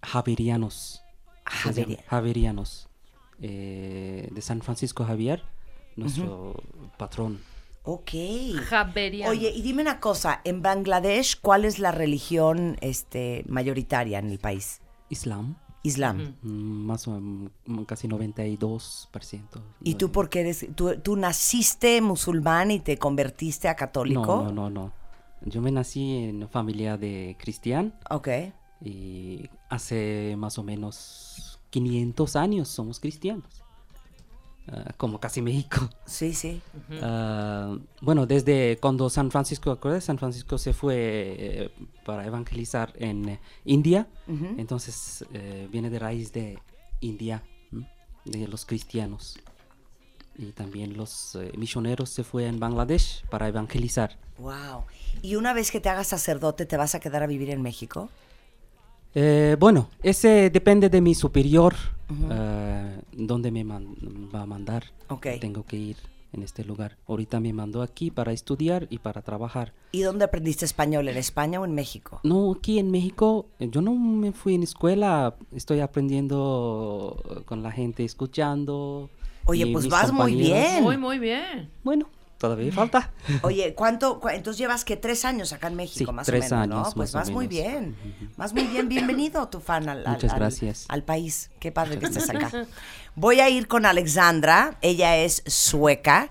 [0.03, 1.03] Javerianos.
[1.45, 2.89] Javerianos.
[3.43, 5.43] eh, de San Francisco Javier,
[5.97, 6.55] nuestro
[6.99, 7.41] patrón.
[7.83, 8.11] Ok.
[8.69, 9.33] Javeriano.
[9.33, 14.39] Oye, y dime una cosa, en Bangladesh, ¿cuál es la religión este, mayoritaria en el
[14.39, 14.83] país?
[15.09, 15.57] Islam.
[15.83, 16.35] Islam.
[16.43, 17.53] Mm, Más o menos,
[17.87, 19.61] casi 92%.
[19.83, 24.21] ¿Y tú por qué eres, tú, tú naciste musulmán y te convertiste a católico?
[24.21, 24.93] No, no, no, no.
[25.43, 28.29] Yo me nací en una familia de cristian Ok.
[28.83, 33.63] y hace más o menos 500 años somos cristianos.
[34.69, 35.89] Ah, como casi México.
[36.07, 36.61] Sí, sí.
[37.03, 40.05] Ah, bueno, desde cuando San Francisco, ¿acuerdas?
[40.05, 41.71] San Francisco se fue eh,
[42.05, 44.09] para evangelizar en eh, India.
[44.57, 46.59] Entonces eh, viene de raíz de
[47.01, 47.43] India,
[47.73, 47.89] ¿m?
[48.25, 49.39] de los cristianos.
[50.37, 54.17] Y también los eh, misioneros se fue en Bangladesh para evangelizar.
[54.39, 54.85] Wow.
[55.23, 58.09] ¿Y una vez que te hagas sacerdote, te vas a quedar a vivir en México?
[59.15, 61.75] Eh, bueno, ese depende de mi superior,
[62.31, 63.97] Eh, dónde me man-
[64.35, 64.85] va a mandar.
[65.09, 65.27] Ok.
[65.41, 65.97] Tengo que ir
[66.33, 66.97] en este lugar.
[67.09, 69.73] Ahorita me mandó aquí para estudiar y para trabajar.
[69.93, 71.09] ¿Y dónde aprendiste español?
[71.09, 72.21] ¿En España o en México?
[72.23, 77.73] No, aquí en México, eh, yo no me fui en escuela, estoy aprendiendo con la
[77.73, 79.11] gente, escuchando.
[79.47, 80.69] Oye, pues vas muy compañeros.
[80.71, 80.85] bien.
[80.85, 81.71] Muy, muy bien.
[81.83, 82.09] Bueno,
[82.41, 83.11] todavía falta.
[83.43, 84.21] Oye, ¿cuánto?
[84.33, 86.95] entonces llevas que tres años acá en México, Sí, más tres o menos, años, ¿no?
[86.95, 87.95] Pues más vas muy bien.
[88.37, 88.89] Vas muy bien.
[88.89, 90.87] Bienvenido, tu fan, al, al- Muchas gracias.
[90.89, 91.51] al país.
[91.61, 92.51] Qué padre que estés acá.
[93.15, 94.79] Voy a ir con Alexandra.
[94.81, 96.29] Ella es sueca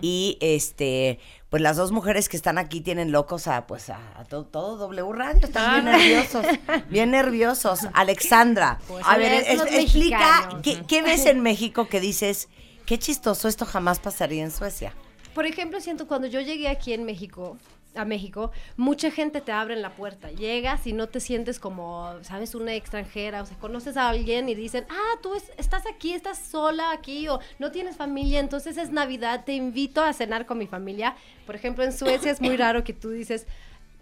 [0.00, 1.20] y este.
[1.48, 4.78] Pues las dos mujeres que están aquí tienen locos a pues a, a todo, todo
[4.78, 5.98] W Radio, están bien Ah.
[5.98, 6.46] nerviosos,
[6.88, 7.80] bien nerviosos.
[7.92, 10.48] Alexandra, Pues a ver, es explica.
[10.62, 12.48] ¿qué, qué ves en México que dices,
[12.86, 14.94] qué chistoso, esto jamás pasaría en Suecia.
[15.34, 17.56] Por ejemplo, siento cuando yo llegué aquí en México,
[17.94, 20.30] a México, mucha gente te abre en la puerta.
[20.30, 23.42] Llegas y no te sientes como, sabes, una extranjera.
[23.42, 27.28] O sea, conoces a alguien y dicen, ah, tú es- estás aquí, estás sola aquí
[27.28, 31.16] o no tienes familia, entonces es Navidad, te invito a cenar con mi familia.
[31.46, 33.46] Por ejemplo, en Suecia es muy raro que tú dices,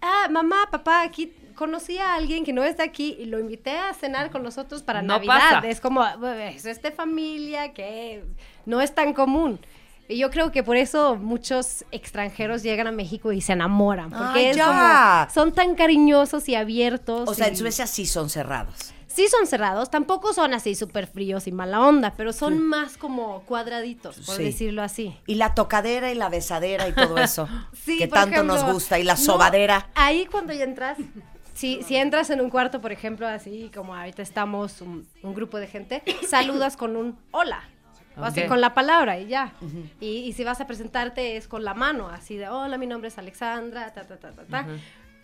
[0.01, 3.93] ah, mamá, papá, aquí conocí a alguien que no está aquí y lo invité a
[3.93, 5.35] cenar con nosotros para No Navidad.
[5.55, 5.69] pasa.
[5.69, 8.23] Es como, es de familia que
[8.67, 9.59] no es tan común.
[10.11, 14.11] Y yo creo que por eso muchos extranjeros llegan a México y se enamoran.
[14.11, 14.67] Porque Ay, es ya.
[15.29, 17.29] como, son tan cariñosos y abiertos.
[17.29, 18.93] O sea, en Suecia sí son cerrados.
[19.07, 23.41] Sí son cerrados, tampoco son así súper fríos y mala onda, pero son más como
[23.43, 24.45] cuadraditos, por Sí.
[24.45, 25.17] decirlo así.
[25.27, 27.49] Y la tocadera y la besadera y todo eso.
[27.85, 28.99] Sí, que tanto nos gusta.
[28.99, 29.89] Y la no, sobadera.
[29.97, 30.97] ahí cuando ya entras,
[31.55, 35.59] si, si entras en un cuarto, por ejemplo, así como ahorita estamos un, un grupo
[35.59, 37.63] de gente, saludas con un hola.
[38.21, 39.53] O así con la palabra y ya.
[40.01, 43.09] y, y si vas a presentarte es con la mano, así de hola, mi nombre
[43.09, 44.67] es Alexandra, ta, ta, ta, ta, ta.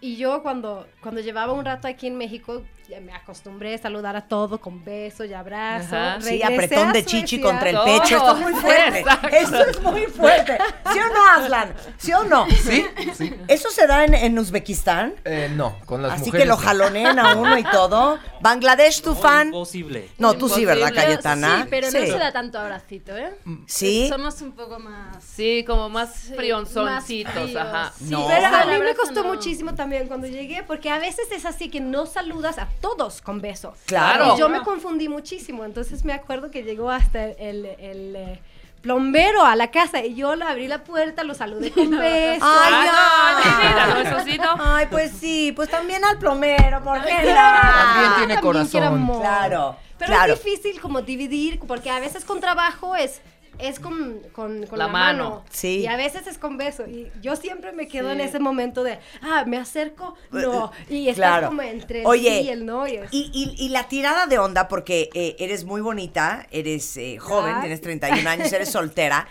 [0.01, 4.15] Y yo cuando, cuando llevaba un rato aquí en México, ya me acostumbré a saludar
[4.15, 5.97] a todo con beso y abrazo.
[5.97, 6.21] Ajá.
[6.21, 8.17] Sí, apretón a de chichi contra el pecho.
[8.19, 8.99] Esto es muy fuerte.
[9.01, 9.29] Exacto.
[9.29, 10.59] Esto es muy fuerte.
[10.93, 11.75] ¿Sí o no, Aslan?
[11.97, 12.47] ¿Sí o no?
[12.51, 12.85] Sí,
[13.17, 13.35] sí.
[13.49, 15.15] ¿Eso se da en, en Uzbekistán?
[15.25, 16.45] Eh, no, con las Así mujeres.
[16.45, 18.19] que lo jalonean a uno y todo.
[18.41, 19.49] Bangladesh, tu fan.
[19.49, 20.11] Imposible.
[20.19, 20.93] No, tú sí, ¿verdad.
[20.95, 21.63] Cayetana?
[21.63, 21.99] Sí, pero Sí.
[21.99, 23.35] no se da tanto abracito, ¿eh?
[23.67, 24.07] ¿Sí?
[24.09, 25.25] Somos un poco más...
[25.25, 27.93] Sí, como más Sí, frionzoncitos, ajá.
[27.99, 28.27] Sí, No.
[28.29, 29.35] Pero a mí me costó no.
[29.35, 33.41] muchísimo también cuando llegué, porque a veces es así que no saludas a todos con
[33.41, 33.75] beso.
[33.87, 34.35] Claro.
[34.35, 38.41] Y yo me confundí muchísimo, entonces me acuerdo que llegó hasta el, el, eh,
[38.83, 42.45] plombero a la casa y yo le abrí la puerta, lo saludé con beso.
[42.47, 44.55] Ay, Ah, no, sí, no.
[44.59, 47.35] Ay, pues sí, pues también al plomero, ¿por qué no?
[47.35, 48.83] También tiene También corazón.
[48.85, 49.21] amor.
[49.21, 50.35] Claro, Pero claro.
[50.35, 53.21] es difícil como dividir, porque a veces con trabajo es,
[53.59, 55.25] es con, con, con La la, mano.
[55.31, 55.45] mano.
[55.51, 55.79] Sí.
[55.81, 56.87] Y a veces es con beso.
[56.87, 60.71] Y yo siempre me quedo en ese momento de, ah, me acerco, no.
[60.89, 61.49] Y estás Claro.
[61.49, 62.87] como entre el Oye, sí y el no.
[62.87, 66.97] Y es- Y, y- y la tirada de onda, porque eh, eres muy bonita, eres
[66.97, 67.61] eh, joven, Ay.
[67.63, 69.27] tienes 31 años, eres soltera.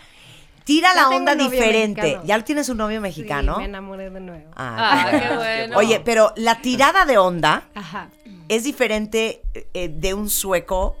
[0.64, 2.00] Tira Ya la onda diferente.
[2.02, 2.24] mexicano.
[2.26, 3.58] ¿Ya tienes un novio Sí, mexicano?
[3.58, 4.50] me enamoré de nuevo.
[4.56, 5.76] Ah, Ah, qué bueno.
[5.78, 8.08] Oye, pero la tirada de onda Ajá.
[8.48, 9.42] es diferente
[9.74, 10.96] eh, de un sueco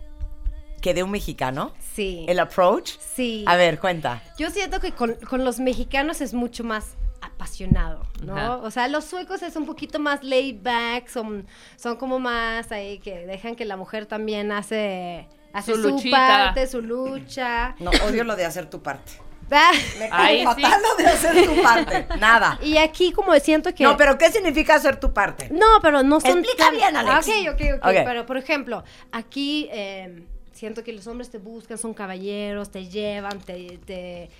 [0.80, 1.72] que de un mexicano.
[1.96, 2.26] Sí.
[2.28, 2.92] El approach.
[3.14, 3.42] Sí.
[3.48, 4.22] A ver, cuenta.
[4.38, 8.36] Yo siento que con, con los mexicanos es mucho más apasionado, ¿no?
[8.36, 8.56] Ajá.
[8.58, 12.98] O sea, los suecos es un poquito más laid back, son, son como más ahí
[12.98, 17.74] que dejan que la mujer también hace, hace Su su, parte, su lucha.
[17.78, 19.12] No, odio lo de hacer tu parte.
[19.50, 20.06] Ah, Me
[20.38, 20.44] sí.
[20.44, 22.06] fatal lo de hacer tu parte.
[22.18, 22.58] Nada.
[22.62, 23.84] Y aquí como siento que...
[23.84, 25.48] No, pero ¿qué significa hacer tu parte?
[25.50, 27.28] No, pero no son Explica tan- bien, Alex.
[27.28, 27.86] Ah, Ok, ok, ok.
[27.86, 27.94] Ok.
[28.04, 33.38] Pero, por ejemplo, aquí eh, siento que los hombres te buscan, son caballeros, te llevan,
[33.40, 33.78] te...
[33.86, 34.30] te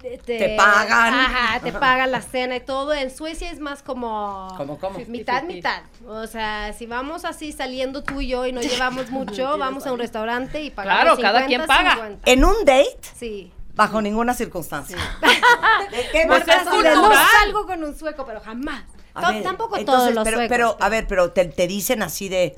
[0.00, 1.12] te, Te pagan.
[1.12, 2.94] Ajá, te pagan la cena y todo.
[2.94, 4.48] En Suecia es más como...
[4.56, 4.98] ¿Cómo, cómo?
[5.08, 5.82] Mitad, mitad.
[6.06, 9.92] O sea, si vamos así saliendo tú y yo y no llevamos mucho, vamos a
[9.92, 11.94] un restaurante y pagamos Claro, cada 50, quien paga.
[11.96, 12.30] 50.
[12.30, 13.52] En un date, Sí.
[13.74, 14.96] bajo ninguna circunstancia.
[15.90, 18.84] ¿De qué Pues es no salgo con un sueco, pero jamás.
[19.12, 20.56] A To- ver, Tampoco entonces, todos los pero, suecos.
[20.56, 22.56] Pero, a ver, pero te, te dicen así de,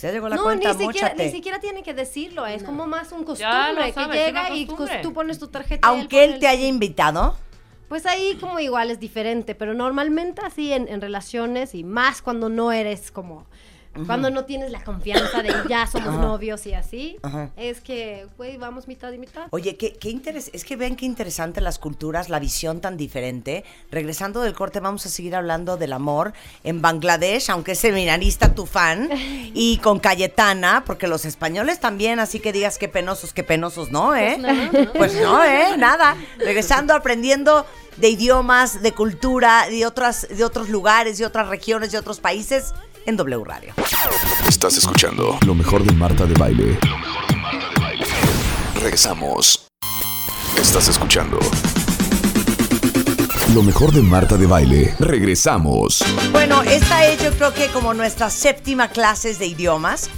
[0.00, 1.26] Ya llegó la no, cuenta, ni siquiera, móchate.
[1.26, 4.66] ni siquiera tiene que decirlo, es como más un costumbre que llega y
[5.02, 5.86] tú pones tu tarjeta.
[5.88, 7.36] Aunque él te el- haya invitado,
[7.88, 12.48] Pues ahí como igual es diferente, pero normalmente así en, en relaciones y más cuando
[12.48, 13.46] no eres como...
[14.06, 16.20] Cuando no tienes la confianza de ya somos Ajá.
[16.22, 17.50] novios y así, Ajá.
[17.56, 19.48] es que, güey, vamos mitad y mitad.
[19.50, 23.64] Oye, qué, qué interes es que ven qué interesante las culturas, la visión tan diferente.
[23.90, 28.66] Regresando del corte, vamos a seguir hablando del amor en Bangladesh, aunque es seminarista tu
[28.66, 29.10] fan,
[29.54, 34.14] y con Cayetana, porque los españoles también, así que digas qué penosos, qué penosos, ¿no,
[34.14, 34.38] eh?
[34.40, 34.92] Pues no, ¿no?
[34.92, 35.76] Pues no, ¿eh?
[35.76, 36.16] Nada.
[36.38, 41.98] Regresando, aprendiendo de idiomas, de cultura, de, otras, de otros lugares, de otras regiones, de
[41.98, 42.72] otros países,
[43.06, 43.74] en W Radio.
[44.48, 46.78] Estás escuchando lo mejor de Marta de Baile.
[48.80, 49.66] Regresamos.
[50.56, 51.38] Estás escuchando
[53.54, 54.94] lo mejor de Marta de Baile.
[54.98, 56.04] Regresamos.
[56.30, 60.08] Bueno, esta es yo creo que como nuestra séptima clase de idiomas,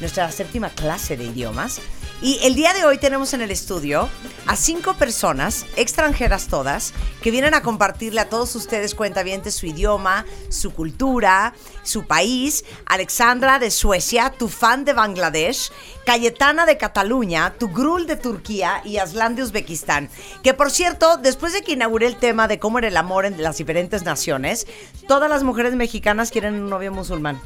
[0.00, 1.80] nuestra séptima clase de idiomas.
[2.20, 4.08] Y el día de hoy tenemos en el estudio
[4.46, 10.24] a cinco personas, extranjeras todas, que vienen a compartirle a todos ustedes cuentavientes su idioma,
[10.48, 11.52] su cultura,
[11.82, 12.64] su país.
[12.86, 15.70] Alexandra de Suecia, tu fan de Bangladesh,
[16.04, 20.08] Cayetana de Cataluña, tu Grul de Turquía y Aslan de Uzbekistán.
[20.42, 23.42] Que por cierto, después de que inauguré el tema de cómo era el amor en
[23.42, 24.66] las diferentes naciones,
[25.06, 27.40] todas las mujeres mexicanas quieren un novio musulmán.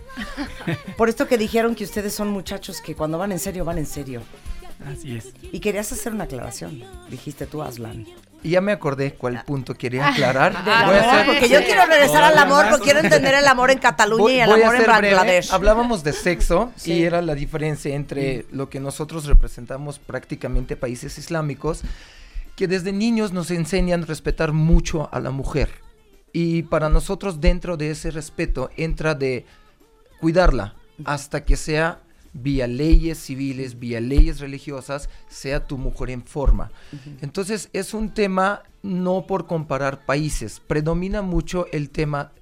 [0.96, 3.87] Por esto que dijeron que ustedes son muchachos que cuando van en serio, van en
[3.87, 4.22] serio.
[4.85, 5.33] Así es.
[5.53, 8.07] Y querías hacer una aclaración, dijiste tú, Aslan.
[8.46, 10.64] Y ya me acordé cuál punto quería aclarar.
[10.64, 13.35] De la Voy a verdad, ser- porque yo quiero regresar al amor, porque quiero entender
[13.35, 14.87] el amor en Cataluña Voy- y el amor en breve.
[15.14, 15.52] Bangladesh.
[15.52, 16.92] Hablábamos de sexo Sí.
[16.92, 21.82] y era la diferencia entre lo que nosotros representamos prácticamente países islámicos,
[22.54, 25.68] que desde niños nos enseñan a respetar mucho a la mujer.
[26.32, 29.44] Y para nosotros dentro de ese respeto entra de
[30.20, 31.98] cuidarla hasta que sea
[32.42, 36.70] vía leyes civiles, vía leyes religiosas, sea tu mujer en forma.
[37.20, 42.33] Entonces es un tema no por comparar países, predomina mucho el tema,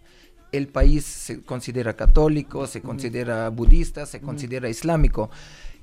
[0.52, 5.30] el país se considera católico, se considera budista, se considera islámico.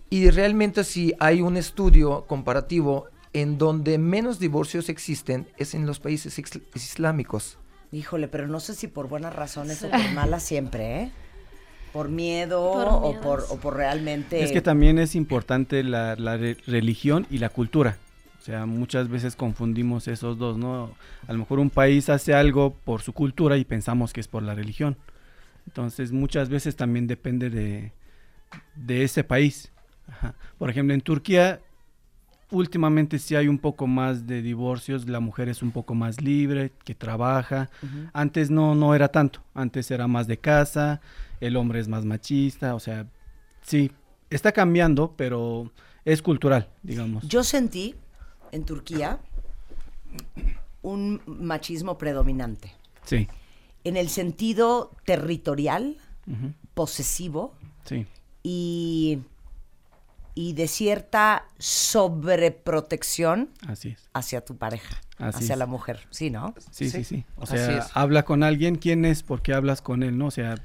[0.09, 5.99] Y realmente si hay un estudio comparativo en donde menos divorcios existen es en los
[5.99, 7.57] países isl- islámicos.
[7.93, 11.11] Híjole, pero no sé si por buenas razones o por malas siempre, ¿eh?
[11.93, 14.43] Por miedo, Por o, por, o por realmente...
[14.43, 17.97] Es que también es importante la, la re- religión y la cultura.
[18.39, 20.91] O sea, muchas veces confundimos esos dos, ¿no?
[21.27, 24.41] A lo mejor un país hace algo por su cultura y pensamos que es por
[24.41, 24.97] la religión.
[25.67, 27.91] Entonces, muchas veces también depende de,
[28.75, 29.71] de ese país.
[30.07, 30.33] Ajá.
[30.57, 31.59] Por ejemplo, en Turquía,
[32.49, 35.07] últimamente sí hay un poco más de divorcios.
[35.07, 37.69] La mujer es un poco más libre, que trabaja.
[38.11, 39.41] Antes no, no era tanto.
[39.53, 40.99] Antes era más de casa,
[41.41, 42.73] el hombre es más machista.
[42.75, 43.05] O sea,
[43.61, 43.91] sí,
[44.29, 45.69] está cambiando, pero
[46.05, 47.27] es cultural, digamos.
[47.27, 47.95] Yo sentí
[48.51, 49.19] en Turquía
[50.81, 52.73] un machismo predominante.
[53.05, 53.27] Sí,
[53.83, 55.97] En el sentido territorial,
[56.75, 57.53] posesivo
[57.85, 58.05] sí,
[58.43, 59.19] y,
[60.35, 64.09] y de cierta sobreprotección así es.
[64.13, 65.59] hacia tu pareja, Así hacia es.
[65.59, 65.99] la mujer.
[66.09, 66.53] Sí, ¿no?
[66.71, 67.25] Sí, sí, Sí, sí.
[67.37, 69.23] O sea, habla con alguien, ¿quién es?
[69.23, 70.17] ¿Por qué hablas con él?
[70.17, 70.27] ¿No?
[70.27, 70.55] O sea,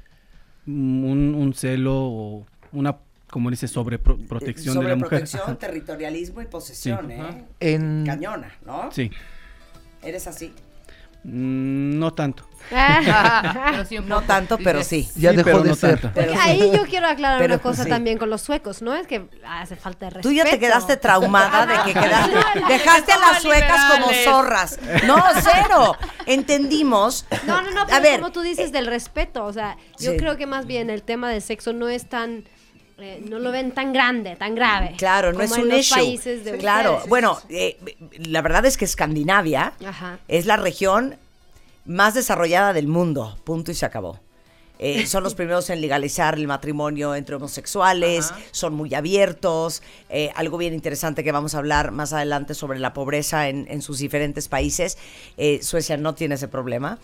[0.67, 2.97] un, un celo o una,
[3.29, 5.27] como dice, sobreprotección de la mujer.
[5.27, 5.55] Sobreprotección, Ajá.
[5.57, 7.13] territorialismo y posesión, Sí.
[7.13, 7.43] ¿eh?
[7.59, 8.91] En, Cañona, ¿no?
[8.91, 9.09] Sí,
[10.03, 10.53] Eres así.
[11.29, 12.43] Mm, no tanto.
[13.87, 15.07] Sí un No tanto, pero sí.
[15.15, 15.99] ya Sí, dejó pero de no ser.
[15.99, 16.11] tanto.
[16.15, 17.89] Pero ahí yo quiero aclarar Pero una cosa sí.
[17.89, 20.29] también con los suecos, no es que hace falta de respeto.
[20.29, 22.35] Tú ya te quedaste traumada de que quedaste,
[22.67, 24.79] dejaste a las suecas como zorras.
[25.05, 25.95] No, cero.
[26.25, 27.25] Entendimos.
[27.45, 30.17] No, no, no, A pero ver, como tú dices del respeto, o sea, yo Sí.
[30.17, 32.45] creo que más bien el tema del sexo no es tan,
[32.99, 34.95] eh, no lo ven tan grande, tan grave.
[34.97, 35.95] Claro, no como es en un los issue.
[35.95, 37.09] países de claro, ustedes.
[37.09, 37.77] bueno, eh,
[38.19, 40.19] la verdad es que Escandinavia Ajá.
[40.27, 41.15] es la región
[41.85, 43.37] más desarrollada del mundo.
[43.43, 44.19] Punto y se acabó.
[44.79, 49.81] Eh, son los primeros en legalizar el matrimonio entre homosexuales, son muy abiertos.
[50.09, 53.81] eh, algo bien interesante que vamos a hablar más adelante sobre la pobreza en, en
[53.81, 54.97] sus diferentes países.
[55.37, 56.99] Eh, Suecia no tiene ese problema,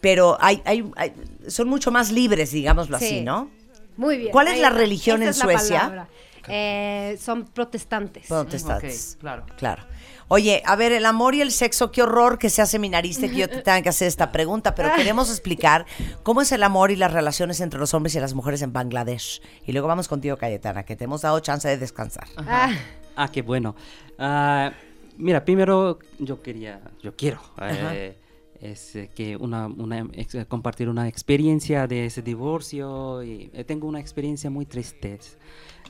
[0.00, 1.12] pero hay, hay- hay-
[1.48, 3.20] son mucho más libres, digámoslo así, Sí.
[3.22, 3.50] ¿no?
[3.98, 4.32] Muy bien.
[4.32, 6.08] ¿Cuál es la religión en es la Suecia?
[6.48, 8.26] Eh, son protestantes.
[8.26, 9.18] Protestantes.
[9.20, 9.44] Claro.
[9.58, 9.84] Claro.
[10.28, 13.36] Oye, a ver, el amor y el sexo, qué horror que sea seminarista y que
[13.36, 15.84] yo te tenga que hacer esta pregunta, pero queremos explicar
[16.22, 19.42] cómo es el amor y las relaciones entre los hombres y las mujeres en Bangladesh.
[19.66, 22.28] Y luego vamos contigo, Cayetana, que te hemos dado chance de descansar.
[22.38, 22.74] Ah,
[23.20, 23.74] Ah, qué bueno.
[24.16, 24.72] Ah,
[25.16, 28.16] mira, primero yo quería, yo quiero eh,
[28.60, 33.22] es eh, que una, una ex- compartir una experiencia de ese divorcio.
[33.22, 35.18] Y, eh, tengo una experiencia muy triste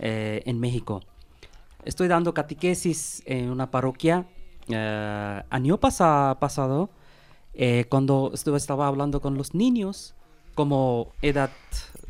[0.01, 1.03] eh, en México.
[1.85, 4.27] Estoy dando catequesis en una parroquia.
[4.69, 6.91] eh, año pasa- pasado,
[7.55, 10.15] eh, cuando estaba hablando con los niños,
[10.55, 11.51] como edad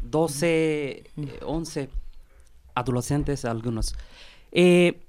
[0.03, 1.89] 12, eh, 11,
[2.75, 3.95] adolescentes algunos.
[4.53, 5.05] Eh,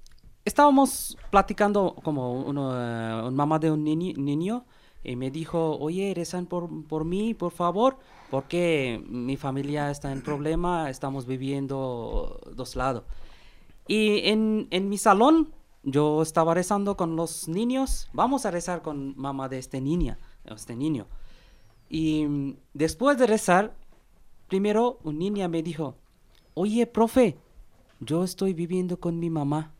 [0.45, 4.65] estábamos platicando como eh, un mamá de un niño
[5.03, 7.97] y me dijo, oye, rezan por, por mí, por favor,
[8.29, 13.03] porque mi familia está en problema, estamos viviendo dos lados.
[13.87, 19.17] Y en, en mi salón yo estaba rezando con los niños, vamos a rezar con
[19.17, 21.07] mamá de este niña, este niño.
[21.89, 23.75] Y después de rezar,
[24.47, 25.95] primero un niña me dijo,
[26.53, 27.37] oye, profe,
[27.99, 29.73] yo estoy viviendo con mi mamá.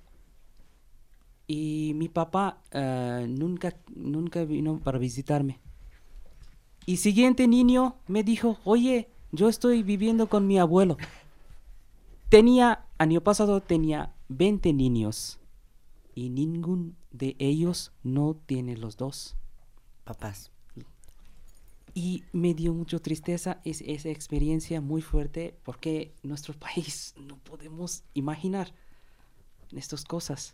[1.52, 5.60] Y mi papá eh, nunca, nunca vino para visitarme.
[6.86, 10.96] Y siguiente niño me dijo, oye, yo estoy viviendo con mi abuelo.
[12.30, 15.40] Tenía, año pasado tenía 20 niños
[16.14, 19.36] y ningún de ellos no tiene los dos.
[20.04, 20.52] Papás.
[21.96, 28.04] Y me dio mucha tristeza es, esa experiencia muy fuerte porque nuestro país no podemos
[28.14, 28.72] imaginar
[29.72, 30.54] estas cosas.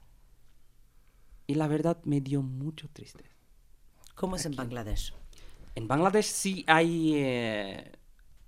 [1.48, 3.30] Y la verdad me dio mucho tristeza.
[4.16, 5.14] ¿Cómo es en Bangladesh?
[5.76, 7.92] En Bangladesh sí hay, eh,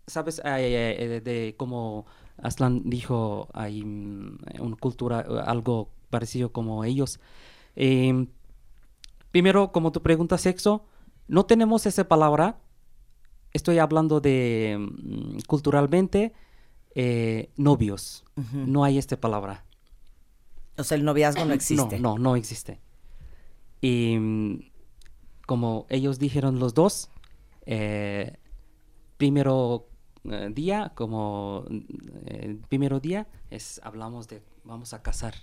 [0.08, 0.42] ¿sabes?
[0.44, 2.06] Hay, eh, de, como
[2.38, 7.20] Aslan dijo, hay mm, una cultura, eh, algo parecido como ellos.
[7.76, 8.28] Em,
[9.32, 10.86] primero, como tu pregunta sexo,
[11.28, 12.60] no tenemos esa palabra.
[13.54, 16.34] Estoy hablando de mm, culturalmente
[16.96, 18.24] eh, novios.
[18.54, 19.66] No hay esta palabra.
[20.78, 22.00] O sea, el noviazgo no existe.
[22.00, 22.80] No, no, no existe.
[23.82, 24.72] Y
[25.46, 27.10] como ellos dijeron los dos,
[27.66, 28.38] eh,
[29.18, 29.88] primero
[30.24, 31.66] eh, día, como
[32.26, 35.34] eh, primero día, es hablamos de vamos a casar.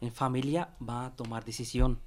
[0.00, 2.00] En familia va a tomar decisión.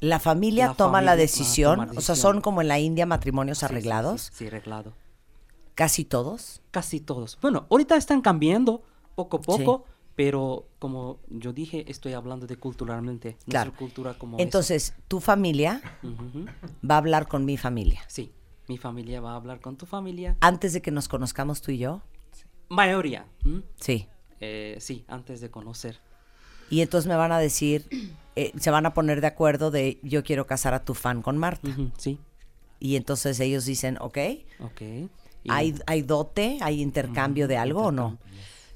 [0.00, 3.58] La familia La toma la familia decisión, o sea, son como en la India matrimonios
[3.58, 4.92] Sí, sí, sí, arreglados, Sí, arreglado.
[5.74, 6.60] casi todos.
[6.70, 7.38] Casi todos.
[7.40, 8.82] Bueno, ahorita están cambiando
[9.14, 9.84] poco a poco,
[10.16, 13.36] pero como yo dije, estoy hablando de culturalmente.
[13.46, 13.66] Claro.
[13.70, 14.42] Nuestra cultura como es.
[14.42, 15.80] Entonces, tu familia
[16.88, 18.00] va a hablar con mi familia.
[18.08, 18.32] Sí,
[18.66, 20.36] mi familia va a hablar con tu familia.
[20.40, 22.00] Antes de que nos conozcamos tú y yo.
[22.68, 23.26] Mayoría.
[23.78, 24.08] Sí.
[24.40, 26.00] Eh, sí, antes de conocer.
[26.68, 27.86] Y entonces me van a decir,
[28.34, 31.36] eh, se van a poner de acuerdo de yo quiero casar a tu fan con
[31.38, 31.68] Marta.
[31.98, 32.18] sí.
[32.78, 34.18] Y entonces ellos dicen, ok,
[34.60, 34.80] Ok.
[34.82, 35.08] Y-
[35.48, 38.18] ¿hay, ¿hay dote, hay intercambio de algo o no?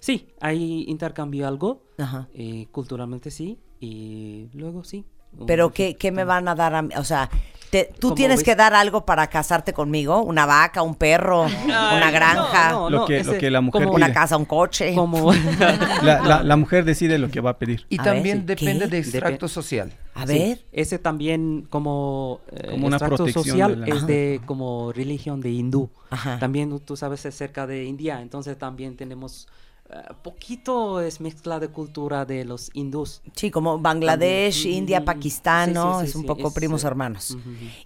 [0.00, 1.82] Sí, hay intercambio algo.
[1.98, 2.28] Ajá.
[2.34, 3.58] eh, culturalmente sí.
[3.80, 5.04] Y luego sí.
[5.46, 6.92] Pero ¿qué, qué me van a dar a mí?
[6.96, 7.30] O sea,
[7.70, 11.42] te- tú Como tienes ves- que dar algo para casarte conmigo, una vaca, un perro,
[11.64, 14.44] una granja, no, Lo no, que- lo ese- que la mujer como- una casa, un
[14.44, 14.92] coche.
[14.94, 15.32] Como...
[16.02, 17.86] La, la- la mujer decide lo que va a pedir.
[17.88, 18.90] Y A también ver, depende ¿qué?
[18.90, 19.92] de extracto Depe- social.
[20.14, 23.96] A Sí, ver, ese también como, eh, Como una extracto protección social de la- es
[23.98, 24.06] Ajá.
[24.06, 25.90] de como religión de hindú.
[26.10, 26.38] Ajá.
[26.40, 29.46] También tú sabes acerca de India, entonces también tenemos
[29.92, 33.22] eh, poquito es mezcla de cultura de los hindús.
[33.34, 34.78] sí, como Bangladesh, También.
[34.78, 35.04] India.
[35.04, 36.00] Pakistán, Sí, ¿no?
[36.00, 37.36] sí, sí, es un poco es, primos eh, hermanos.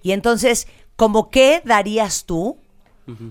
[0.02, 2.56] Y entonces, ¿como qué darías tú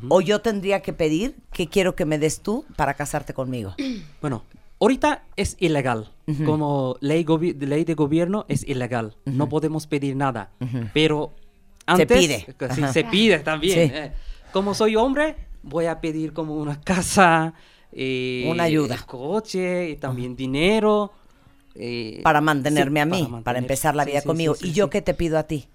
[0.09, 3.75] o yo tendría que pedir que quiero que me des tú para casarte conmigo?
[4.21, 4.43] Bueno,
[4.79, 6.11] ahorita es ilegal.
[6.45, 7.25] Como ley,
[7.59, 9.15] ley de gobierno es ilegal.
[9.25, 10.51] No podemos pedir nada.
[10.93, 12.55] Pero Se antes pide.
[12.57, 12.93] que sí, Ajá.
[12.93, 13.79] se pide también.
[13.93, 14.13] Eh.
[14.53, 17.53] Como soy hombre, voy a pedir como una casa,
[17.95, 18.97] eh, Una ayuda.
[19.05, 21.11] coche y también dinero.
[21.75, 24.55] eh, Para mantenerme sí, a mí, para, mantener- empezar la vida sí, conmigo.
[24.55, 24.89] sí, ¿Y sí, yo sí.
[24.91, 25.67] qué te pido a ti?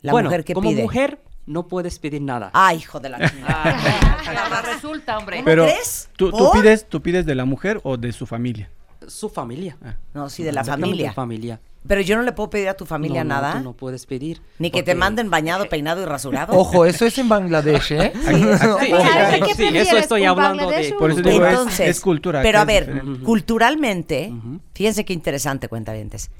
[0.00, 0.82] La bueno, mujer que como pide.
[0.82, 2.50] mujer no puedes pedir nada.
[2.54, 3.76] Ah, hijo de la chingada.
[4.54, 5.42] Ah, resulta, hombre.
[5.44, 6.08] Pero crees?
[6.16, 8.70] ¿tú, pides, ¿tú pides de la mujer o de su familia?
[9.08, 9.76] Su familia.
[10.14, 11.12] No, sí, de la familia.
[11.12, 11.60] familia.
[11.86, 13.52] Pero yo no le puedo pedir a tu familia No, no, nada.
[13.58, 14.40] tú no puedes pedir.
[14.60, 16.54] Ni que te manden bañado, peinado y rasurado.
[16.56, 18.12] Ojo, eso es en Bangladesh, ¿eh?
[18.24, 20.94] Sí, sí, ¿Sabes qué sí, prefieres, eso estoy hablando de...
[20.98, 23.24] Por eso digo, Entonces, es cultura, Pero a ver, diferente.
[23.24, 24.32] culturalmente,
[24.74, 26.30] fíjense qué interesante, cuentavientes.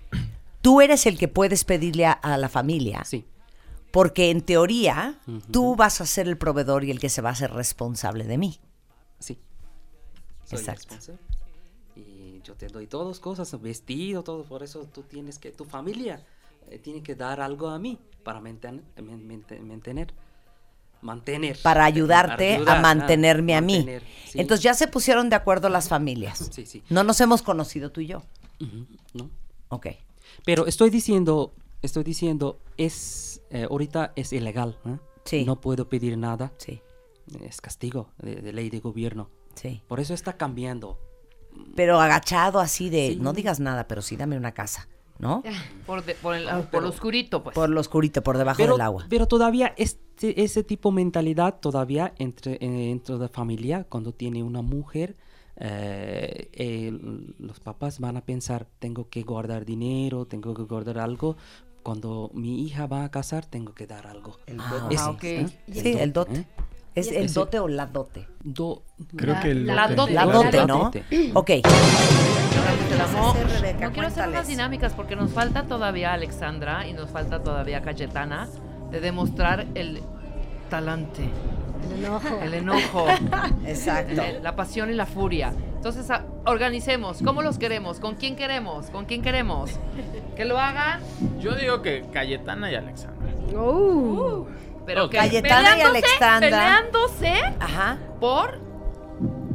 [0.60, 3.24] Tú eres el que puedes pedirle a, a la familia, Sí.
[3.90, 5.16] porque en teoría
[5.50, 8.38] tú vas a ser el proveedor y el que se va a hacer responsable de
[8.38, 8.60] mí.
[9.18, 9.38] Sí.
[10.44, 10.94] Soy Exacto.
[10.94, 11.20] responsable.
[12.42, 14.44] Yo te doy todas cosas, vestido, todo.
[14.44, 16.24] Por eso tú tienes que, tu familia
[16.70, 20.12] eh, tiene que dar algo a mí para manten- mente- mantener.
[21.00, 21.58] Mantener.
[21.62, 23.78] Para ayudarte ayudar, a ah, mantenerme a mí.
[23.78, 24.40] mantener, sí.
[24.40, 26.38] Entonces ya se pusieron de acuerdo las familias.
[26.52, 26.82] Sí, sí.
[26.90, 28.22] No nos hemos conocido tú y yo.
[29.14, 29.28] ¿no?
[29.68, 29.88] Ok.
[30.44, 31.52] Pero estoy diciendo,
[31.82, 34.78] estoy diciendo, es eh, ahorita es ilegal.
[34.86, 34.98] ¿eh?
[35.24, 35.44] Sí.
[35.44, 36.52] No puedo pedir nada.
[36.58, 36.80] Sí.
[37.40, 39.28] Es castigo de, de ley de gobierno.
[39.54, 39.82] Sí.
[39.88, 40.98] Por eso está cambiando.
[41.74, 43.18] Pero agachado así de, Sí.
[43.20, 44.88] no digas nada, pero sí dame una casa,
[45.18, 45.42] ¿no?
[45.86, 47.54] Por, de- por el, por lo oscurito, pues.
[47.54, 49.06] Por lo oscurito, por debajo Pero, del agua.
[49.08, 54.12] pero todavía este, ese tipo de mentalidad todavía entre, eh, dentro de la familia, cuando
[54.12, 55.16] tiene una mujer,
[55.56, 61.36] eh, el- los papás van a pensar, tengo que guardar dinero, tengo que guardar algo.
[61.82, 64.38] Cuando mi hija va a casar, tengo que dar algo.
[64.58, 65.24] Ah, Ese, ok.
[65.24, 65.46] ¿eh?
[65.72, 66.46] Sí, el dote.
[66.94, 68.26] ¿Es el Ese- dote o la dote?
[68.42, 68.82] Do-
[69.16, 70.12] Creo que el la dote.
[70.12, 70.66] La La dote, dote.
[70.66, 71.38] ¿no?
[71.38, 71.50] Ok.
[72.96, 73.86] La Rebeca?
[73.86, 78.48] No quiero hacer unas dinámicas porque nos falta todavía Alexandra y nos falta todavía Cayetana
[78.90, 80.00] de demostrar el
[80.68, 81.28] talante,
[81.96, 82.38] El enojo.
[82.42, 83.06] el enojo,
[83.66, 84.22] Exacto.
[84.22, 85.52] el- la pasión y la furia.
[85.76, 87.22] Entonces, a- organicemos.
[87.24, 87.98] ¿Cómo los queremos?
[88.00, 88.90] ¿Con quién queremos?
[88.90, 89.70] ¿Con quién queremos?
[90.36, 91.00] Que lo hagan,
[91.40, 93.34] Yo digo que Cayetana y Alexandra.
[93.58, 94.46] Uh.
[94.86, 96.40] Pero que Cayetana y Alexandra.
[96.40, 97.98] Peleándose Ajá.
[98.20, 98.58] por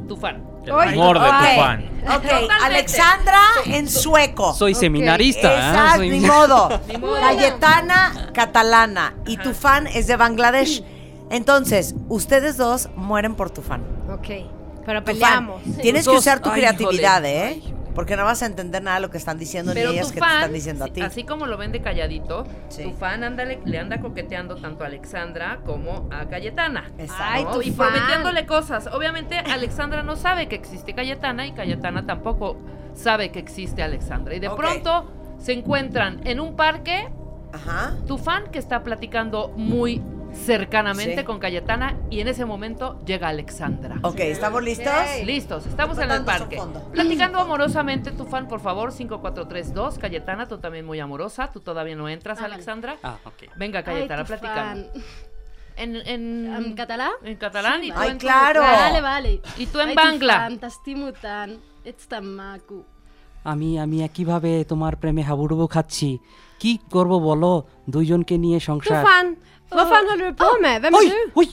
[0.08, 0.44] tu fan.
[0.66, 1.36] El Ay, amor de ok.
[1.38, 1.90] tu fan.
[2.08, 2.54] Ok, Totalmente.
[2.66, 4.54] Alexandra en sueco.
[4.54, 5.54] Soy seminarista.
[5.54, 5.56] ¿eh?
[5.70, 6.82] Exacto, Soy- ni modo.
[6.88, 7.16] Ni modo.
[7.22, 10.84] Cayetana catalana y tu fan es de Bangladesh.
[11.30, 13.82] Entonces, ustedes dos mueren por tu fan.
[14.12, 14.28] Ok.
[14.86, 15.62] Pero peleamos.
[15.82, 17.50] Tienes que usar tu ay, creatividad, híjole.
[17.52, 17.64] ¿eh?
[17.98, 20.20] Porque no vas a entender nada de lo que están diciendo Pero ni ellas que
[20.22, 21.02] te están diciendo a ti.
[21.02, 22.84] así como lo ven de calladito, Sí.
[22.84, 26.92] tu fan ándale- le anda coqueteando tanto a Alexandra como a Cayetana.
[27.00, 27.24] Exacto.
[27.28, 27.52] Ay, ¿no?
[27.54, 27.92] tu y fan.
[27.92, 28.86] prometiéndole cosas.
[28.94, 32.58] Obviamente Alexandra no sabe que existe Cayetana y Cayetana tampoco
[32.94, 34.36] sabe que existe Alexandra.
[34.36, 37.10] Y de pronto se encuentran en un parque
[37.52, 37.96] Ajá.
[38.06, 40.04] tu fan que está platicando muy
[40.35, 41.25] cercanamente Sí.
[41.25, 43.97] con Cayetana y en ese momento llega Alexandra.
[44.03, 44.93] Ok, ¿estamos listos?
[45.25, 46.57] Listos, estamos en el Botando su parque.
[46.57, 46.81] fondo.
[46.91, 49.99] Platicando amorosamente, tu fan, por favor, 5432.
[49.99, 51.51] Cayetana, tú también muy amorosa.
[51.53, 52.55] Tú todavía no entras, Ah, vale.
[52.55, 52.97] Alexandra.
[53.03, 53.41] Ah, ok.
[53.57, 54.79] Venga, Cayetana, Ay, tu platicamos.
[54.93, 55.03] fan.
[55.77, 56.23] En, en,
[56.55, 57.13] ¿En catalán?
[57.25, 58.61] en catalán y tú Ay, en claro.
[58.61, 59.41] Vale, vale.
[59.57, 60.35] Y tú en Ay, Bangla.
[60.35, 61.53] Tu fan, t'estimo tant.
[61.85, 62.79] Ets tan maco.
[63.53, 66.09] আমি আমি কিভাবে তোমার প্রেমে হাবুডুবু খাচ্ছি
[66.63, 67.53] কি করব বলো
[67.95, 69.27] দুইজনকে নিয়ে Tu সংসার fan.
[69.70, 70.82] Vad fan håller du på med?
[70.82, 71.32] Vem är oj, du?
[71.36, 71.50] Oj.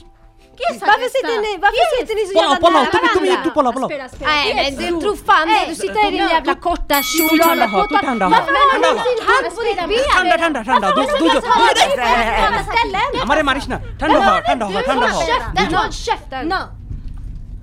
[0.81, 4.09] Varför sitter ni, varför sitter ni så jävla nära varandra?
[4.19, 7.67] Nej men du tror fan det, du sitter i din jävla korta kjol och håller
[7.67, 9.89] på Varför har du sin hand på ditt ben?
[10.15, 10.87] Tanda, tanda, tanda!
[10.95, 13.21] Du, du, du!
[13.21, 13.77] Amare Marishna!
[13.99, 15.13] Tanda har, tanda har, tanda har!
[15.13, 15.73] Håll käften!
[15.75, 16.53] Håll käften!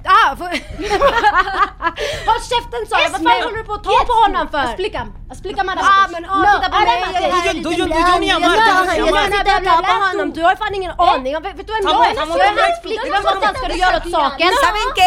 [0.05, 0.45] Ah, för...
[2.29, 3.11] Håll käften sa jag!
[3.11, 4.59] Vad fan håller du på att ta på honom för?
[4.59, 5.07] Asplika!
[5.31, 5.61] Asplika!
[5.61, 6.85] Ah men ah, titta på
[8.87, 9.29] mig!
[9.61, 11.43] Du tappar honom, du har fan ingen aning om...
[11.43, 12.17] Vet du vem jag är?
[13.47, 14.51] Hans ska du göra åt saken?
[14.65, 15.05] Saben que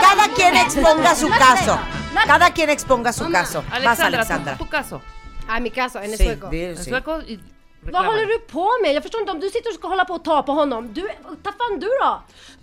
[0.00, 1.78] cada quien, exponga su caso.
[2.26, 3.64] Cada quien exponga su caso.
[3.84, 4.56] Vas Alexandra.
[4.58, 5.00] Tu caso.
[5.48, 6.48] Ah, mi caso, en el sueco.
[6.52, 7.20] En sueco
[7.81, 8.07] y Vad reclama.
[8.09, 8.91] håller du på med?
[8.95, 10.81] Jag förstår inte om du sitter och ska hålla på och ta på honom.
[10.97, 11.03] Du,
[11.45, 12.11] ta fan du då?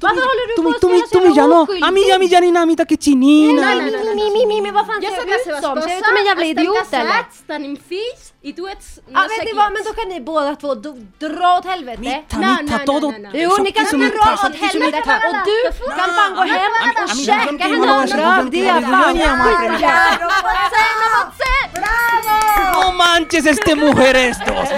[0.04, 1.84] Varför håller du তুমি på att তুমি spela så তুমি jävla জানো oskyldig?
[1.88, 4.70] আমি আমি জানি না আমি তাকে চিনি না Nej, mi, mi, mi, mi, mi, mi,
[4.78, 5.74] vad fan Jo ser sóc jag la ut seva som?
[5.82, 7.18] Ser jag ut esposa, som en jävla estem idiot eller?
[7.18, 8.77] casats, tenim fills I do it,
[9.07, 10.75] ja, men, det var, men då kan ni båda två
[11.19, 12.01] dra åt helvete.
[12.01, 13.15] Mitta, mitta, ta åt...
[13.33, 16.71] Jo, ni kan dra åt helvete och du kan fan gå hem
[17.03, 18.49] och käka en röv.
[18.49, 19.17] Det är fan
[21.73, 22.81] ¡Bravo!
[22.81, 24.69] No manches este mujeres dos.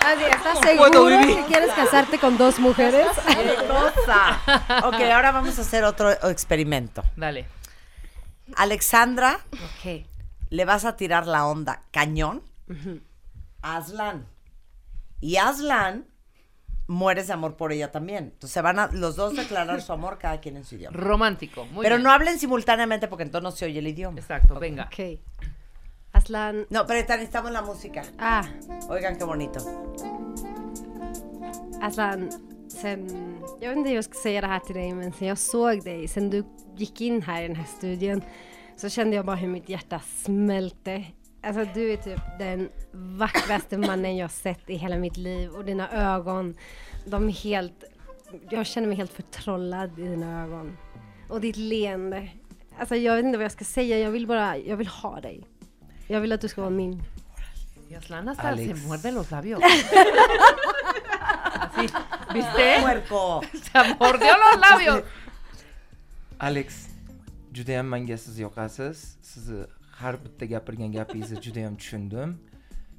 [0.00, 3.06] Así, ¿estás segura que quieres casarte con dos mujeres?
[4.82, 7.02] Ok, ahora vamos a hacer otro experimento.
[7.16, 7.44] Dale.
[8.56, 9.38] Alexandra.
[9.52, 10.10] Ok
[10.50, 12.42] le vas a tirar la onda cañón
[13.62, 14.26] a Aslan.
[15.20, 16.06] Y Aslan
[16.86, 18.24] mueres de amor por ella también.
[18.24, 20.96] Entonces se van a los dos declarar su amor cada quien en su idioma.
[20.96, 21.64] Romántico.
[21.66, 22.02] Muy Pero bien.
[22.04, 24.18] no hablen simultáneamente porque entonces no se oye el idioma.
[24.18, 24.84] Exacto, venga.
[24.92, 25.20] Ok.
[26.12, 26.66] Aslan.
[26.70, 28.02] No, pero necesitamos la música.
[28.18, 28.44] Ah,
[28.88, 29.60] Oigan qué bonito.
[31.80, 32.28] Aslan.
[32.68, 35.38] Sen, jag vet inte hur jag ska säga det här till dig, men sen jag
[35.38, 36.44] såg dig, sen du
[36.76, 38.22] gick in här i den här studion,
[38.80, 41.04] så kände jag bara hur mitt hjärta smälte.
[41.42, 45.90] Alltså du är typ den vackraste mannen jag sett i hela mitt liv och dina
[45.90, 46.56] ögon,
[47.06, 47.84] de är helt,
[48.50, 50.76] jag känner mig helt förtrollad i dina ögon.
[51.28, 52.28] Och ditt leende.
[52.78, 55.46] Alltså jag vet inte vad jag ska säga, jag vill bara, jag vill ha dig.
[56.06, 57.02] Jag vill att du ska vara min.
[57.90, 58.80] Y Aslan hasta Alex.
[58.80, 59.62] se muerde los labios.
[61.54, 61.88] Así,
[62.34, 62.80] ¿viste?
[62.82, 63.42] Puerco.
[63.72, 65.02] Se mordió los labios.
[66.38, 66.89] alex
[67.52, 69.16] judayam manga siz yoqasiz.
[69.22, 69.64] Sizni
[70.00, 72.38] har bitta gapirgan gapingizni judayam tushundim.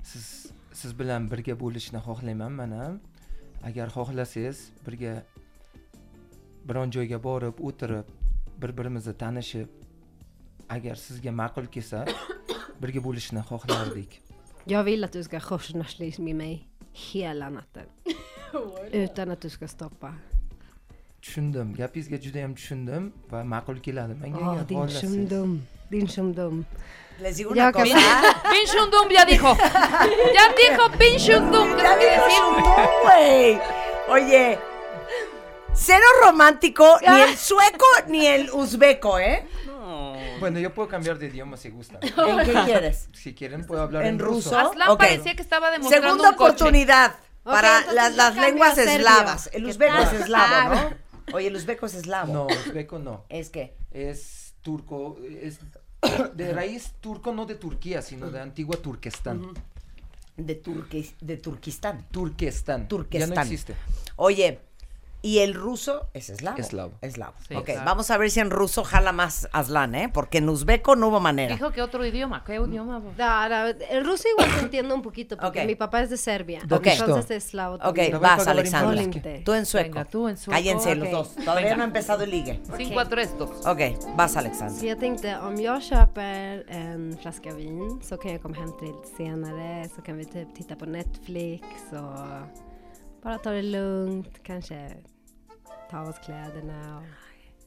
[0.04, 0.26] Siz
[0.74, 3.00] siz bilan birga bo'lishni xohlayman man ham
[3.70, 5.14] agar xohlasangiz birga
[6.68, 8.08] biron joyga borib o'tirib
[8.62, 9.70] bir birimizni tanishib
[10.76, 12.06] agar sizga ma'qul kelsa
[12.84, 14.22] birga bo'lishni xohlardik.
[14.68, 17.86] Jag vill att du ska korsnarslis med mig hela natten.
[18.92, 20.14] Utan att du ska stoppa.
[21.22, 25.02] Tushundim gapingizga judayam tushundim va ma'qul keladi menga Ah, agar din xohlasangiz.
[25.02, 25.52] shumdum.
[25.92, 26.56] Din shumdum.
[27.22, 27.98] Les digo Ya una cosa.
[28.52, 29.52] Pinchundum ya dijo.
[30.36, 31.68] Ya dijo Pinchundum.
[31.78, 32.48] ¿Qué Ya dijo
[33.04, 33.60] güey.
[34.10, 34.58] Oye,
[35.74, 39.46] cero romántico, ni el sueco ni el uzbeco, ¿eh?
[40.40, 42.00] Bueno, yo puedo cambiar de idioma si gusta.
[42.02, 43.10] ¿En qué quieres?
[43.14, 44.58] Si quieren puedo hablar en, ¿En ruso?
[44.58, 46.54] Aslan parecía que estaba demostrando Segunda un coche.
[46.56, 49.50] oportunidad para las, las lenguas eslavas.
[49.54, 50.70] El ¿Qué uzbeco es eslavo, Ah.
[50.90, 51.01] ¿no?
[51.34, 52.32] Oye, el uzbeco es eslavo.
[52.34, 53.26] No, uzbeco no.
[53.30, 53.74] ¿Es qué?
[53.92, 55.60] Es turco, es
[56.36, 59.54] de raíz turco, no de Turquía, sino de antigua Turquestán.
[60.38, 62.06] De, Turque- de Turquistán.
[62.12, 62.88] Turquestán.
[62.88, 63.30] Turquestán.
[63.30, 63.76] Ya no existe.
[64.16, 64.60] Oye,
[65.24, 66.58] y el ruso es eslavo.
[66.58, 66.94] Eslavo.
[67.02, 67.34] Eslavo.
[67.48, 70.10] Sí, ok, vamos a ver si en ruso jala más Aslan, ¿eh?
[70.12, 71.54] Porque en uzbeco no hubo manera.
[71.54, 72.44] Dijo que otro idioma.
[72.44, 72.70] ¿Qué mm.
[72.70, 73.02] idioma?
[73.90, 75.68] El ruso igual se entiende un poquito porque okay.
[75.68, 76.62] mi papá es de Serbia.
[76.70, 76.98] Okay.
[76.98, 77.76] Entonces es eslavo.
[77.76, 78.20] Ok, también.
[78.20, 79.04] vas, Alexandra.
[79.46, 79.90] Tú en sueco.
[79.90, 80.58] Venga, tú en sueco.
[80.58, 81.02] Cállense okay.
[81.02, 81.36] los dos.
[81.36, 81.78] Todavía Venga.
[81.78, 82.60] no ha empezado el ligue.
[82.76, 83.66] 5 a 3, 2.
[83.68, 83.80] Ok,
[84.18, 84.80] vas, Alexandra.
[84.80, 88.96] Så jag tänkte om jag köper en flaska vin så kan jag komma hem till
[89.18, 89.90] senare.
[89.96, 92.62] Så kan vi typ titta på Netflix och
[93.24, 94.44] bara ta det lugnt.
[94.44, 94.92] Kanske
[95.92, 96.98] ta av oss kläderna.
[96.98, 97.04] Och...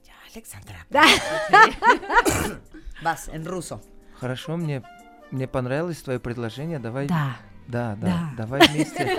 [0.06, 0.76] Ya, Alexandra.
[3.02, 3.80] Vas, en ruso.
[4.20, 4.82] Хорошо, мне,
[5.30, 6.78] мне понравилось твое предложение.
[6.78, 7.06] Давай.
[7.06, 7.36] Да.
[7.66, 8.30] Да, да, Да.
[8.36, 9.16] давай вместе.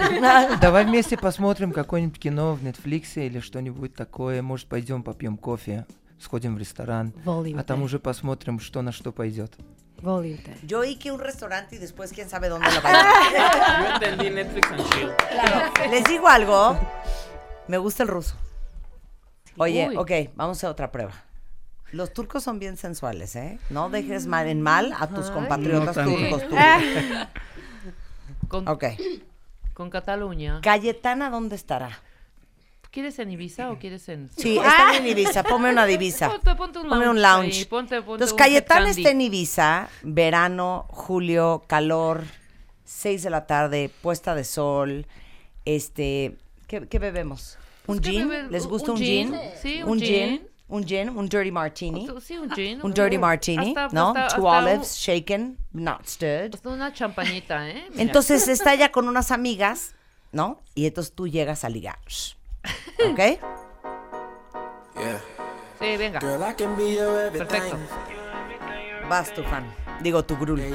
[0.61, 4.43] Давай вместе посмотрим какое-нибудь кино в Netflix или что-нибудь такое.
[4.43, 5.87] Может, пойдем попьем кофе,
[6.19, 9.53] сходим в ресторан, Voll а там уже посмотрим, что на что пойдет.
[9.97, 13.03] Yo oí que un restaurante y después quién sabe dónde la vaya.
[13.81, 15.09] Yo entendí Netflix and chill.
[15.89, 16.77] Les digo algo.
[17.67, 18.35] Me gusta el ruso.
[19.57, 19.95] Oye, Uy.
[19.97, 21.13] ok, vamos a otra prueba.
[21.91, 23.57] Los turcos son bien sensuales, ¿eh?
[23.69, 26.41] No dejes mal en mal a tus compatriotas No turcos.
[26.49, 26.59] turcos.
[28.47, 28.83] Con, Ok.
[29.73, 30.59] con Cataluña.
[30.61, 31.99] Cayetana, ¿dónde estará?
[32.91, 34.29] ¿Quieres en Ibiza o quieres en.?
[34.37, 35.43] Sí, está en Ibiza.
[35.43, 36.29] Ponme una divisa.
[36.29, 37.43] Ponte, ponte un Ponme un lounge.
[37.43, 37.57] lounge.
[37.59, 42.23] ahí, ponte, ponte Entonces, Cayetana está en Ibiza, verano, julio, calor,
[42.85, 45.07] 6 de la tarde, puesta de sol.
[45.65, 46.37] Este,
[46.67, 47.57] ¿qué, qué bebemos?
[47.87, 48.97] ¿Un bebe- ¿Les gusta un?
[48.97, 50.47] Sí, un gin.
[50.67, 52.07] Un gin, un dirty martini.
[52.21, 52.79] Sí, un gin.
[52.83, 54.07] Un dirty martini, Hasta- ¿no?
[54.15, 56.55] hasta- Two hasta olives, shaken, not stirred.
[56.55, 57.85] hasta una champañita, ¿eh?
[57.91, 58.01] Mira.
[58.01, 59.93] Entonces está ella con unas amigas,
[60.31, 60.61] ¿no?
[60.73, 61.99] Y entonces tú llegas a ligar.
[63.11, 63.19] ¿Ok?
[65.79, 66.19] Sí, venga.
[66.19, 67.77] Perfecto.
[69.07, 69.65] Vas tu fan.
[70.01, 70.59] Digo tu grul.
[70.59, 70.71] Ee,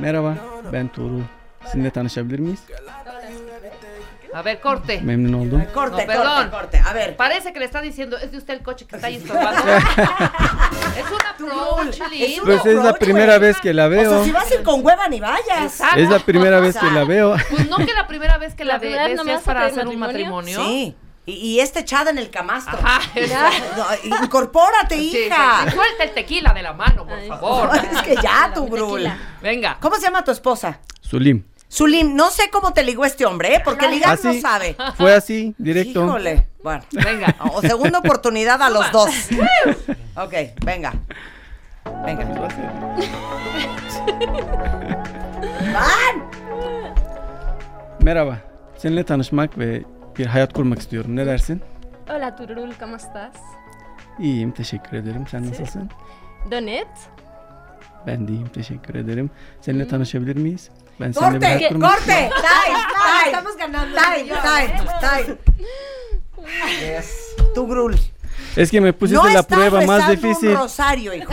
[0.00, 0.36] merhaba,
[0.72, 1.22] ben Tuğrul.
[1.66, 2.60] Sizinle tanışabilir miyiz?
[4.36, 5.00] A ver, corte.
[5.00, 5.64] Memnun oldum.
[5.72, 6.50] Corte, No, perdón.
[6.50, 6.82] corte, corte.
[6.84, 7.16] A ver.
[7.16, 9.62] Parece que le está diciendo, es de usted el coche que está ahí estorbando.
[10.96, 12.44] es un approach lindo.
[12.44, 13.48] Pues es la primera güey.
[13.48, 14.10] vez que la O veo.
[14.10, 15.62] sea, si vas a ir con hueva ni vayas.
[15.62, 16.00] Exacto.
[16.00, 17.36] Es la primera vez que la veo.
[17.50, 19.32] Pues no que la primera vez que la, La ve- primera vez ves no me
[19.34, 20.62] es a para hacer un matrimonio.
[20.64, 20.94] Sí.
[21.28, 22.78] Y, y está echada en el camastro.
[22.82, 23.00] Ajá.
[23.76, 25.62] No, incorpórate, Sí, hija.
[25.64, 25.74] sí, sí.
[25.76, 27.28] Suelta el tequila de la mano, por Ay.
[27.28, 27.70] favor.
[27.74, 29.10] Es que ya, tu grul.
[29.42, 29.76] Venga.
[29.80, 30.78] ¿Cómo se llama tu esposa?
[31.00, 31.42] Sulim.
[31.70, 33.62] Zulim, no sé cómo te ligó este hombre, ¿eh?
[33.64, 34.76] Porque ligar no Así, sabe.
[34.96, 36.04] fue así, directo.
[36.04, 36.46] Híjole.
[36.62, 37.34] Bueno, Venga.
[37.52, 39.10] o segunda oportunidad a los dos.
[40.16, 40.32] Ok,
[40.64, 40.92] venga.
[42.04, 42.24] Venga.
[45.74, 46.30] Van.
[48.00, 48.38] Merhaba.
[48.78, 49.82] Seninle tanışmak ve
[50.18, 51.16] bir hayat kurmak istiyorum.
[51.16, 51.62] Ne dersin?
[52.08, 53.34] Hola Turul, ¿cómo estás?
[54.18, 55.26] İyiyim, teşekkür ederim.
[55.30, 55.90] Sen nasılsın?
[56.50, 56.86] Donet.
[58.06, 59.30] Ben de iyiyim, teşekkür ederim.
[59.60, 60.70] Seninle tanışabilir miyiz?
[60.98, 62.30] Corte, corte.
[62.30, 63.26] Time, time.
[63.26, 63.96] Estamos ganando.
[63.96, 65.38] Time, time, time.
[67.54, 67.98] Tu grul.
[68.54, 70.50] Es que me pusiste No la prueba más difícil.
[70.50, 71.32] un rosario, hijo.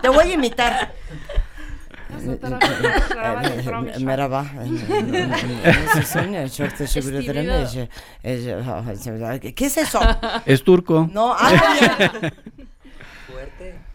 [0.00, 0.92] Te voy a imitar.
[4.00, 4.46] Merhaba.
[9.54, 10.00] ¿Qué es eso?
[10.46, 11.08] Es turco.
[11.12, 12.34] No, habla bien.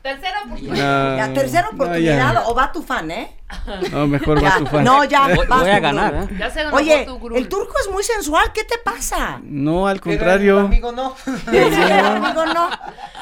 [0.01, 1.17] Tercera oportunidad.
[1.17, 2.43] Ya, tercera no, oportunidad ya.
[2.47, 3.37] o va tu fan, ¿eh?
[3.91, 4.49] No, mejor Ya.
[4.49, 4.83] va tu fan.
[4.83, 6.13] No, ya, Voy- vas voy tu a ganar.
[6.15, 6.35] ¿eh?
[6.39, 7.37] Ya se ganó Oye, tu grul.
[7.37, 9.39] el turco es muy sensual, ¿qué te pasa?
[9.43, 10.59] No, al Pero el contrario.
[10.61, 11.15] amigo no.
[11.51, 12.69] El amigo no.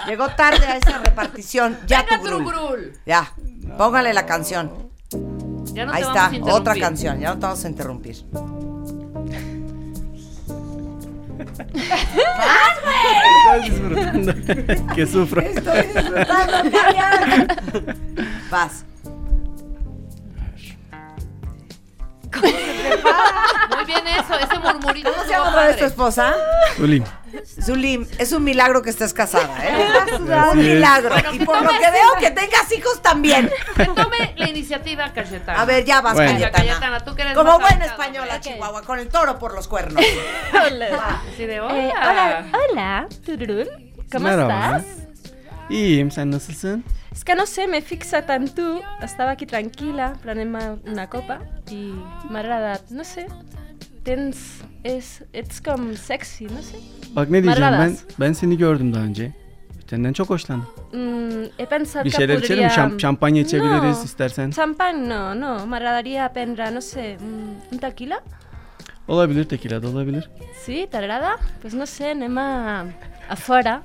[0.08, 1.78] Llegó tarde a esa repartición.
[1.86, 2.46] Ya Venga, tu tu grul.
[2.46, 2.94] grul.
[3.06, 3.32] Ya,
[3.78, 4.90] póngale la canción.
[5.74, 6.54] Ya no Ahí te está, vamos a interrumpir.
[6.62, 7.20] otra canción.
[7.20, 8.16] Ya no te vamos a interrumpir.
[13.40, 14.34] Estás disfrutando.
[14.96, 15.42] que sufra.
[15.44, 17.48] Estoy disfrutando, cañón.
[18.50, 18.86] Vas.
[23.76, 25.12] Muy bien eso, ese murmurito.
[25.12, 26.36] ¿Cómo se llama otra vez tu esposa?
[26.78, 27.04] Sulim.
[27.62, 29.88] Zulim, es un milagro que estés casada, ¿eh?
[30.52, 31.10] Un milagro.
[31.10, 33.50] Bueno, y por lo que veo que tengas hijos también.
[33.76, 35.62] Que tome la iniciativa Cayetana.
[35.62, 36.34] A ver, ya vas, Bueno.
[36.34, 36.64] Cayetana.
[36.64, 38.40] Cayetana, tú que eres Como buena española.
[38.40, 40.04] Chihuahua, con el toro por los cuernos.
[40.54, 41.22] Hola.
[41.32, 41.88] Así de hola.
[41.88, 43.68] Eh, hola, hola, Tururul.
[44.12, 44.78] ¿Cómo Merhaba.
[44.78, 45.00] estás?
[47.12, 48.82] Es que no sé, me fixa tan tú.
[49.02, 50.46] Estaba aquí tranquila, planeé
[50.86, 51.94] una copa y
[52.30, 53.28] me agrada, no sé.
[54.04, 56.78] Tens, es, it's como sexy, no sé.
[57.16, 59.32] Bak ne diyeceğim ben ben seni gördüm daha önce.
[59.90, 60.68] Senden çok hoşlandım.
[60.94, 62.70] Mm, he pensado Bir que şeyler içelim mi?
[62.70, 62.84] podría...
[62.86, 64.50] Şam- şampanya içebiliriz No, istersen.
[64.52, 65.66] Champán no, no.
[65.66, 68.20] Me agradaría prendre, no sé, un, un tequila.
[69.08, 70.30] Olabilir tekila da olabilir.
[70.66, 71.38] Sí, ¿te agrada?
[71.62, 72.86] Pues no sé, Nema
[73.30, 73.82] afuera.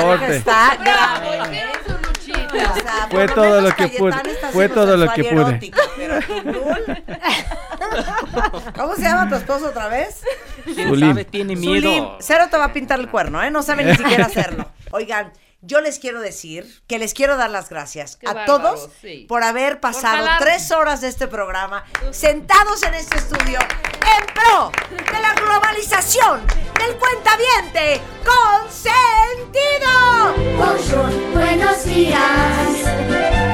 [0.00, 0.36] Fuerte.
[0.36, 2.01] Está grave.
[2.30, 4.14] O sea, Fue todo lo que pude,
[4.52, 5.40] fue todo lo que pude.
[5.42, 6.18] erótica, pero
[8.76, 10.22] ¿Cómo se llama tu esposo otra vez?
[10.64, 11.08] ¿Quién Zulim.
[11.08, 11.24] sabe?
[11.24, 11.74] Tiene miedo.
[11.90, 13.50] Zulim, cero te va a pintar el cuerno, ¿eh?
[13.50, 14.68] No sabe ni siquiera hacerlo.
[14.90, 15.32] Oigan,
[15.62, 19.26] yo les quiero decir que les quiero dar las gracias Qué a todos sí.
[19.28, 25.20] por haber pasado tres horas de este programa sentados en este estudio en pro de
[25.22, 29.92] la globalización del cuentaviente consentido.
[30.58, 32.20] Bonjour, buenos días.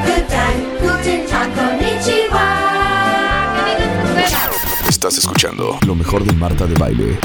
[0.07, 2.65] Good time, guten tag, konnichiwa.
[4.89, 7.19] Estás escuchando lo mejor de Marta de Baile.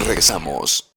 [0.00, 0.91] Regresamos.